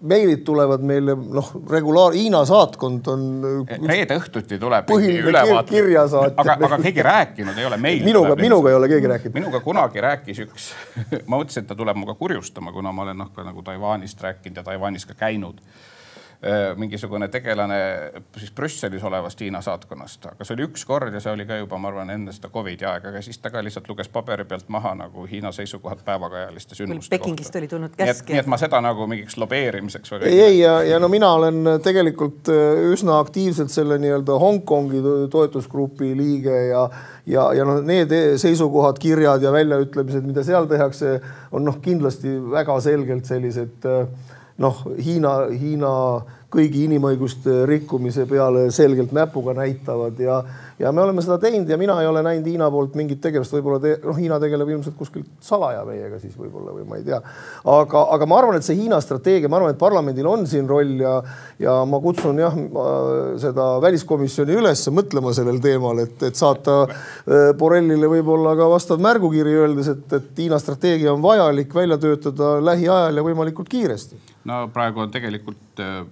Meilid 0.00 0.44
tulevad 0.44 0.82
meile 0.86 1.14
noh, 1.14 1.50
regulaar, 1.70 2.14
Hiina 2.14 2.44
saatkond 2.48 3.06
on. 3.12 3.24
reede 3.88 4.18
õhtuti 4.18 4.58
tuleb. 4.60 4.86
põhiline 4.88 5.62
kirjasaatja. 5.68 6.44
aga, 6.44 6.58
aga 6.68 6.78
keegi 6.82 7.02
rääkinud 7.06 7.58
ei 7.58 7.66
ole 7.68 7.78
meil. 7.80 8.04
minuga, 8.04 8.36
minuga 8.40 8.70
ei 8.72 8.78
ole 8.78 8.88
keegi 8.88 9.10
rääkinud. 9.14 9.38
minuga 9.40 9.60
kunagi 9.64 10.04
rääkis 10.04 10.44
üks 10.46 10.70
ma 11.28 11.38
mõtlesin, 11.38 11.64
et 11.64 11.70
ta 11.70 11.78
tuleb 11.78 11.98
minuga 11.98 12.16
kurjustama, 12.18 12.72
kuna 12.72 12.92
ma 12.92 13.06
olen 13.08 13.20
noh, 13.24 13.32
ka 13.34 13.46
nagu 13.46 13.62
Taiwanist 13.62 14.22
rääkinud 14.22 14.62
ja 14.62 14.66
Taiwanis 14.66 15.06
ka 15.06 15.18
käinud 15.18 15.60
mingisugune 16.76 17.28
tegelane 17.32 17.76
siis 18.36 18.50
Brüsselis 18.52 19.04
olevast 19.04 19.40
Hiina 19.40 19.60
saatkonnast, 19.64 20.26
aga 20.32 20.44
see 20.44 20.56
oli 20.58 20.66
üks 20.68 20.84
kord 20.84 21.14
ja 21.14 21.20
see 21.22 21.32
oli 21.32 21.46
ka 21.48 21.56
juba, 21.56 21.78
ma 21.80 21.88
arvan, 21.88 22.10
enne 22.12 22.34
seda 22.36 22.50
Covidi 22.52 22.84
aega, 22.88 23.08
aga 23.12 23.22
siis 23.24 23.38
ta 23.40 23.52
ka 23.54 23.62
lihtsalt 23.64 23.88
luges 23.88 24.10
paberi 24.12 24.44
pealt 24.48 24.68
maha 24.72 24.94
nagu 24.98 25.24
Hiina 25.30 25.52
seisukohad 25.56 26.02
päevakajaliste 26.04 26.76
sündmuste 26.76 27.16
Pekingist 27.16 27.48
kohta. 27.48 27.62
oli 27.62 27.70
tulnud 27.72 27.96
käsk. 27.96 28.28
nii 28.28 28.42
et 28.42 28.50
ma 28.50 28.58
seda 28.60 28.80
nagu 28.84 29.08
mingiks 29.10 29.38
lobeerimiseks 29.40 30.12
väga 30.16 30.28
ei, 30.28 30.40
ei 30.48 30.58
ja, 30.58 30.76
ja 30.84 31.00
no 31.00 31.08
mina 31.12 31.32
olen 31.38 31.78
tegelikult 31.84 32.52
äh, 32.52 32.84
üsna 32.92 33.18
aktiivselt 33.24 33.72
selle 33.72 33.98
nii-öelda 34.02 34.38
Hongkongi 34.40 35.02
toetusgrupi 35.32 36.12
liige 36.16 36.60
ja 36.68 36.88
ja, 37.26 37.48
ja 37.56 37.64
noh, 37.64 37.80
need 37.84 38.12
seisukohad, 38.40 38.98
kirjad 39.00 39.42
ja 39.42 39.52
väljaütlemised, 39.54 40.24
mida 40.26 40.44
seal 40.44 40.68
tehakse, 40.70 41.18
on 41.52 41.64
noh, 41.64 41.80
kindlasti 41.84 42.36
väga 42.52 42.76
selgelt 42.84 43.28
sellised 43.28 43.88
äh, 43.88 44.08
noh, 44.62 44.82
Hiina, 44.98 45.34
Hiina 45.50 45.92
kõigi 46.54 46.84
inimõiguste 46.86 47.64
rikkumise 47.66 48.26
peale 48.30 48.68
selgelt 48.74 49.14
näpuga 49.16 49.56
näitavad 49.58 50.20
ja, 50.22 50.42
ja 50.78 50.92
me 50.92 51.02
oleme 51.04 51.22
seda 51.22 51.38
teinud 51.42 51.68
ja 51.70 51.78
mina 51.78 51.96
ei 52.02 52.06
ole 52.06 52.22
näinud 52.24 52.48
Hiina 52.48 52.68
poolt 52.70 52.96
mingit 52.98 53.20
tegevust, 53.22 53.54
võib-olla 53.54 53.80
te, 53.82 53.94
noh, 54.02 54.16
Hiina 54.18 54.38
tegeleb 54.42 54.72
ilmselt 54.74 54.96
kuskilt 54.98 55.28
salaja 55.44 55.84
meiega 55.86 56.18
siis 56.22 56.34
võib-olla 56.38 56.74
või 56.74 56.86
ma 56.88 56.98
ei 56.98 57.06
tea. 57.06 57.20
aga, 57.74 58.04
aga 58.16 58.28
ma 58.30 58.38
arvan, 58.40 58.58
et 58.58 58.66
see 58.66 58.78
Hiina 58.78 58.98
strateegia, 59.04 59.50
ma 59.50 59.60
arvan, 59.60 59.74
et 59.74 59.80
parlamendil 59.80 60.28
on 60.30 60.46
siin 60.50 60.68
roll 60.70 60.96
ja, 61.00 61.14
ja 61.62 61.76
ma 61.88 62.00
kutsun 62.02 62.42
jah 62.42 62.58
seda 63.40 63.68
väliskomisjoni 63.84 64.58
üles 64.58 64.84
mõtlema 64.94 65.34
sellel 65.36 65.60
teemal, 65.64 66.02
et, 66.04 66.16
et 66.26 66.38
saata 66.38 66.80
äh, 66.84 67.50
Borrellile 67.58 68.10
võib-olla 68.10 68.56
ka 68.58 68.68
vastav 68.72 69.02
märgukiri, 69.04 69.54
öeldes, 69.64 69.90
et, 69.94 70.06
et 70.18 70.44
Hiina 70.44 70.58
strateegia 70.62 71.12
on 71.14 71.22
vajalik 71.24 71.74
välja 71.74 72.00
töötada 72.02 72.56
lähiajal 72.64 73.22
ja 73.22 73.26
võimalikult 73.26 73.70
kiiresti 73.70 74.34
no 74.48 74.64
praegu 74.72 75.04
on 75.04 75.12
tegelikult 75.12 75.73
äh, 75.82 76.04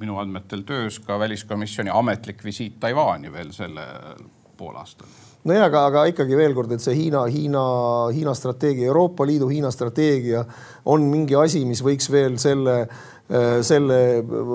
minu 0.00 0.18
andmetel 0.22 0.64
töös 0.66 0.98
ka 1.04 1.18
väliskomisjoni 1.18 1.92
ametlik 1.92 2.44
visiit 2.44 2.80
Taiwan'i 2.80 3.32
veel 3.32 3.52
sellel 3.56 4.26
poolaastal. 4.56 5.08
nojah, 5.46 5.68
aga, 5.68 5.82
aga 5.90 6.04
ikkagi 6.10 6.38
veel 6.38 6.54
kord, 6.56 6.72
et 6.74 6.82
see 6.82 6.94
Hiina, 6.96 7.26
Hiina, 7.30 7.66
Hiina 8.14 8.32
strateegia, 8.34 8.88
Euroopa 8.90 9.26
Liidu 9.28 9.46
Hiina 9.50 9.70
strateegia 9.70 10.42
on 10.90 11.06
mingi 11.10 11.36
asi, 11.38 11.62
mis 11.68 11.82
võiks 11.86 12.10
veel 12.10 12.38
selle 12.42 12.80
äh, 12.82 13.60
selle 13.66 13.98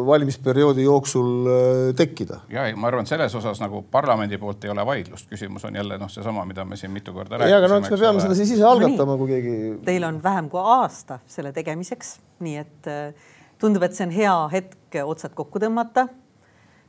valimisperioodi 0.08 0.84
jooksul 0.84 1.48
äh, 1.48 1.96
tekkida. 1.96 2.42
ja 2.52 2.66
ei, 2.68 2.76
ma 2.76 2.92
arvan, 2.92 3.08
selles 3.08 3.36
osas 3.36 3.62
nagu 3.64 3.84
parlamendi 3.92 4.40
poolt 4.42 4.68
ei 4.68 4.74
ole 4.74 4.86
vaidlust, 4.86 5.30
küsimus 5.32 5.66
on 5.70 5.80
jälle 5.80 6.00
noh, 6.02 6.12
seesama, 6.12 6.46
mida 6.50 6.66
me 6.66 6.80
siin 6.80 6.92
mitu 6.92 7.14
korda 7.14 7.38
rääkisime. 7.38 7.56
ja, 7.56 7.62
aga 7.64 7.72
no 7.72 7.82
eks 7.82 7.94
me 7.96 8.02
peame 8.04 8.24
seda 8.26 8.40
siis 8.40 8.56
ise 8.58 8.68
algatama 8.68 9.14
no,, 9.14 9.20
kui 9.22 9.32
keegi. 9.32 9.60
Teil 9.86 10.08
on 10.08 10.20
vähem 10.24 10.50
kui 10.52 10.64
aasta 10.76 11.22
selle 11.28 11.54
tegemiseks, 11.56 12.18
nii 12.44 12.58
et 12.66 12.92
äh, 12.92 13.30
tundub, 13.62 13.86
et 13.86 13.95
see 13.95 14.08
on 14.08 14.13
hea 14.15 14.36
hetk 14.56 15.02
otsad 15.06 15.36
kokku 15.38 15.62
tõmmata. 15.62 16.08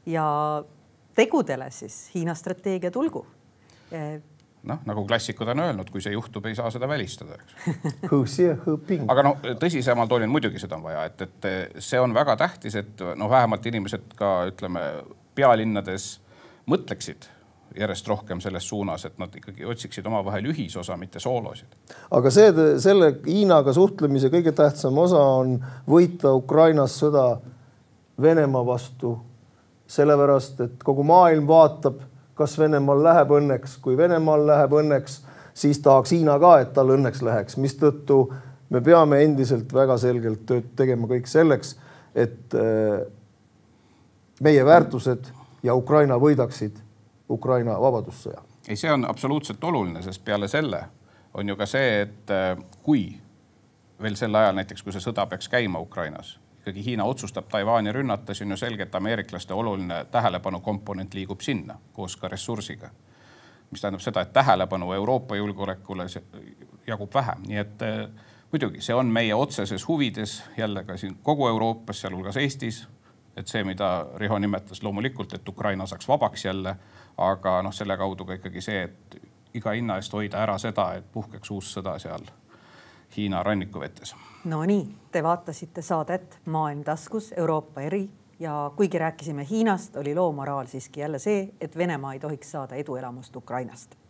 Ja 0.09 0.27
tegudele 1.15 1.71
siis 1.71 2.11
Hiina 2.15 2.35
strateegia 2.35 2.91
tulgu. 2.91 3.27
noh, 4.63 4.79
nagu 4.87 5.05
klassikud 5.07 5.49
on 5.53 5.61
öelnud, 5.65 5.91
kui 5.91 6.03
see 6.03 6.15
juhtub, 6.15 6.47
ei 6.47 6.55
saa 6.55 6.71
seda 6.71 6.89
välistada, 6.89 7.35
eks. 7.35 7.55
Aga 9.11 9.25
noh, 9.27 9.39
tõsisemal 9.61 10.11
toonil 10.11 10.31
muidugi 10.31 10.63
seda 10.63 10.79
on 10.79 10.87
vaja, 10.87 11.05
et, 11.11 11.25
et 11.27 11.83
see 11.83 12.01
on 12.01 12.15
väga 12.15 12.37
tähtis, 12.41 12.77
et 12.79 13.03
noh, 13.19 13.31
vähemalt 13.31 13.67
inimesed 13.67 14.15
ka 14.19 14.35
ütleme 14.53 14.85
pealinnades 15.35 16.15
mõtleksid 16.71 17.27
järjest 17.79 18.09
rohkem 18.09 18.41
selles 18.41 18.69
suunas, 18.69 19.05
et 19.05 19.19
nad 19.19 19.35
ikkagi 19.37 19.65
otsiksid 19.65 20.07
omavahel 20.07 20.51
ühisosa, 20.53 20.97
mitte 20.97 21.21
soolosid. 21.21 21.69
aga 22.11 22.31
see, 22.31 22.53
selle 22.83 23.15
Hiinaga 23.27 23.73
suhtlemise 23.73 24.31
kõige 24.33 24.53
tähtsam 24.57 24.99
osa 24.99 25.21
on 25.41 25.57
võita 25.89 26.35
Ukrainas 26.37 26.99
sõda 27.01 27.27
Venemaa 28.23 28.67
vastu. 28.67 29.19
sellepärast, 29.93 30.61
et 30.61 30.85
kogu 30.85 31.03
maailm 31.05 31.47
vaatab, 31.47 31.99
kas 32.35 32.55
Venemaal 32.59 33.03
läheb 33.05 33.35
õnneks, 33.37 33.75
kui 33.83 33.97
Venemaal 33.97 34.47
läheb 34.47 34.73
õnneks, 34.73 35.19
siis 35.55 35.83
tahaks 35.85 36.15
Hiina 36.15 36.39
ka, 36.41 36.53
et 36.61 36.73
tal 36.73 36.95
õnneks 36.95 37.21
läheks, 37.23 37.59
mistõttu 37.61 38.23
me 38.71 38.81
peame 38.81 39.21
endiselt 39.21 39.73
väga 39.75 39.99
selgelt 40.01 40.47
tööd 40.49 40.71
tegema 40.77 41.11
kõik 41.11 41.29
selleks, 41.29 41.75
et 42.15 42.57
äh, 42.57 43.05
meie 44.41 44.65
väärtused 44.65 45.29
ja 45.63 45.75
Ukraina 45.77 46.17
võidaksid 46.17 46.81
Ukraina 47.33 47.79
vabadussõja. 47.81 48.43
ei, 48.69 48.77
see 48.77 48.93
on 48.93 49.09
absoluutselt 49.09 49.65
oluline, 49.65 50.03
sest 50.03 50.25
peale 50.25 50.49
selle 50.49 50.85
on 51.35 51.49
ju 51.49 51.57
ka 51.57 51.67
see, 51.67 52.01
et 52.03 52.31
äh, 52.31 52.57
kui 52.83 53.07
veel 54.03 54.17
sel 54.19 54.35
ajal 54.35 54.57
näiteks, 54.59 54.83
kui 54.83 54.93
see 54.93 55.03
sõda 55.03 55.27
peaks 55.31 55.49
käima 55.49 55.81
Ukrainas, 55.81 56.37
ikkagi 56.61 56.85
Hiina 56.85 57.05
otsustab 57.05 57.49
Taiwan'i 57.51 57.93
rünnata, 57.93 58.35
siis 58.35 58.47
on 58.47 58.55
ju 58.55 58.61
selge, 58.61 58.87
et 58.87 58.95
ameeriklaste 58.95 59.55
oluline 59.55 60.05
tähelepanu 60.11 60.61
komponent 60.61 61.15
liigub 61.15 61.41
sinna 61.41 61.79
koos 61.93 62.17
ka 62.17 62.29
ressursiga. 62.29 62.91
mis 63.71 63.81
tähendab 63.81 64.01
seda, 64.05 64.21
et 64.21 64.33
tähelepanu 64.33 64.93
Euroopa 64.93 65.37
julgeolekule 65.37 66.05
jagub 66.87 67.15
vähem, 67.15 67.43
nii 67.49 67.57
et 67.57 67.83
äh, 67.83 68.09
muidugi 68.53 68.81
see 68.85 68.95
on 68.95 69.07
meie 69.07 69.35
otseses 69.35 69.89
huvides 69.89 70.43
jälle 70.57 70.85
ka 70.85 70.97
siin 70.97 71.17
kogu 71.23 71.49
Euroopas, 71.49 72.01
sealhulgas 72.01 72.37
Eestis. 72.37 72.89
et 73.37 73.49
see, 73.49 73.65
mida 73.65 74.07
Riho 74.17 74.39
nimetas 74.39 74.83
loomulikult, 74.83 75.33
et 75.35 75.49
Ukraina 75.49 75.87
saaks 75.87 76.09
vabaks 76.09 76.45
jälle 76.45 76.77
aga 77.19 77.63
noh, 77.63 77.73
selle 77.73 77.97
kaudu 77.97 78.25
ka 78.25 78.39
ikkagi 78.39 78.61
see, 78.61 78.83
et 78.83 79.21
iga 79.55 79.75
hinna 79.77 79.99
eest 80.01 80.13
hoida 80.13 80.43
ära 80.43 80.59
seda, 80.59 80.93
et 80.97 81.13
puhkeks 81.13 81.51
uus 81.51 81.73
sõda 81.77 81.99
seal 82.03 82.25
Hiina 83.17 83.43
rannikuvetes. 83.45 84.15
Nonii, 84.49 84.87
te 85.13 85.23
vaatasite 85.23 85.83
saadet 85.83 86.39
Maailm 86.45 86.81
taskus, 86.85 87.33
Euroopa 87.37 87.81
eri 87.81 88.07
ja 88.41 88.71
kuigi 88.77 88.99
rääkisime 88.99 89.47
Hiinast, 89.51 89.97
oli 89.97 90.15
loo 90.15 90.33
moraal 90.33 90.67
siiski 90.67 91.01
jälle 91.01 91.19
see, 91.19 91.49
et 91.61 91.77
Venemaa 91.77 92.13
ei 92.13 92.21
tohiks 92.21 92.51
saada 92.51 92.75
eduelamust 92.75 93.37
Ukrainast 93.37 94.02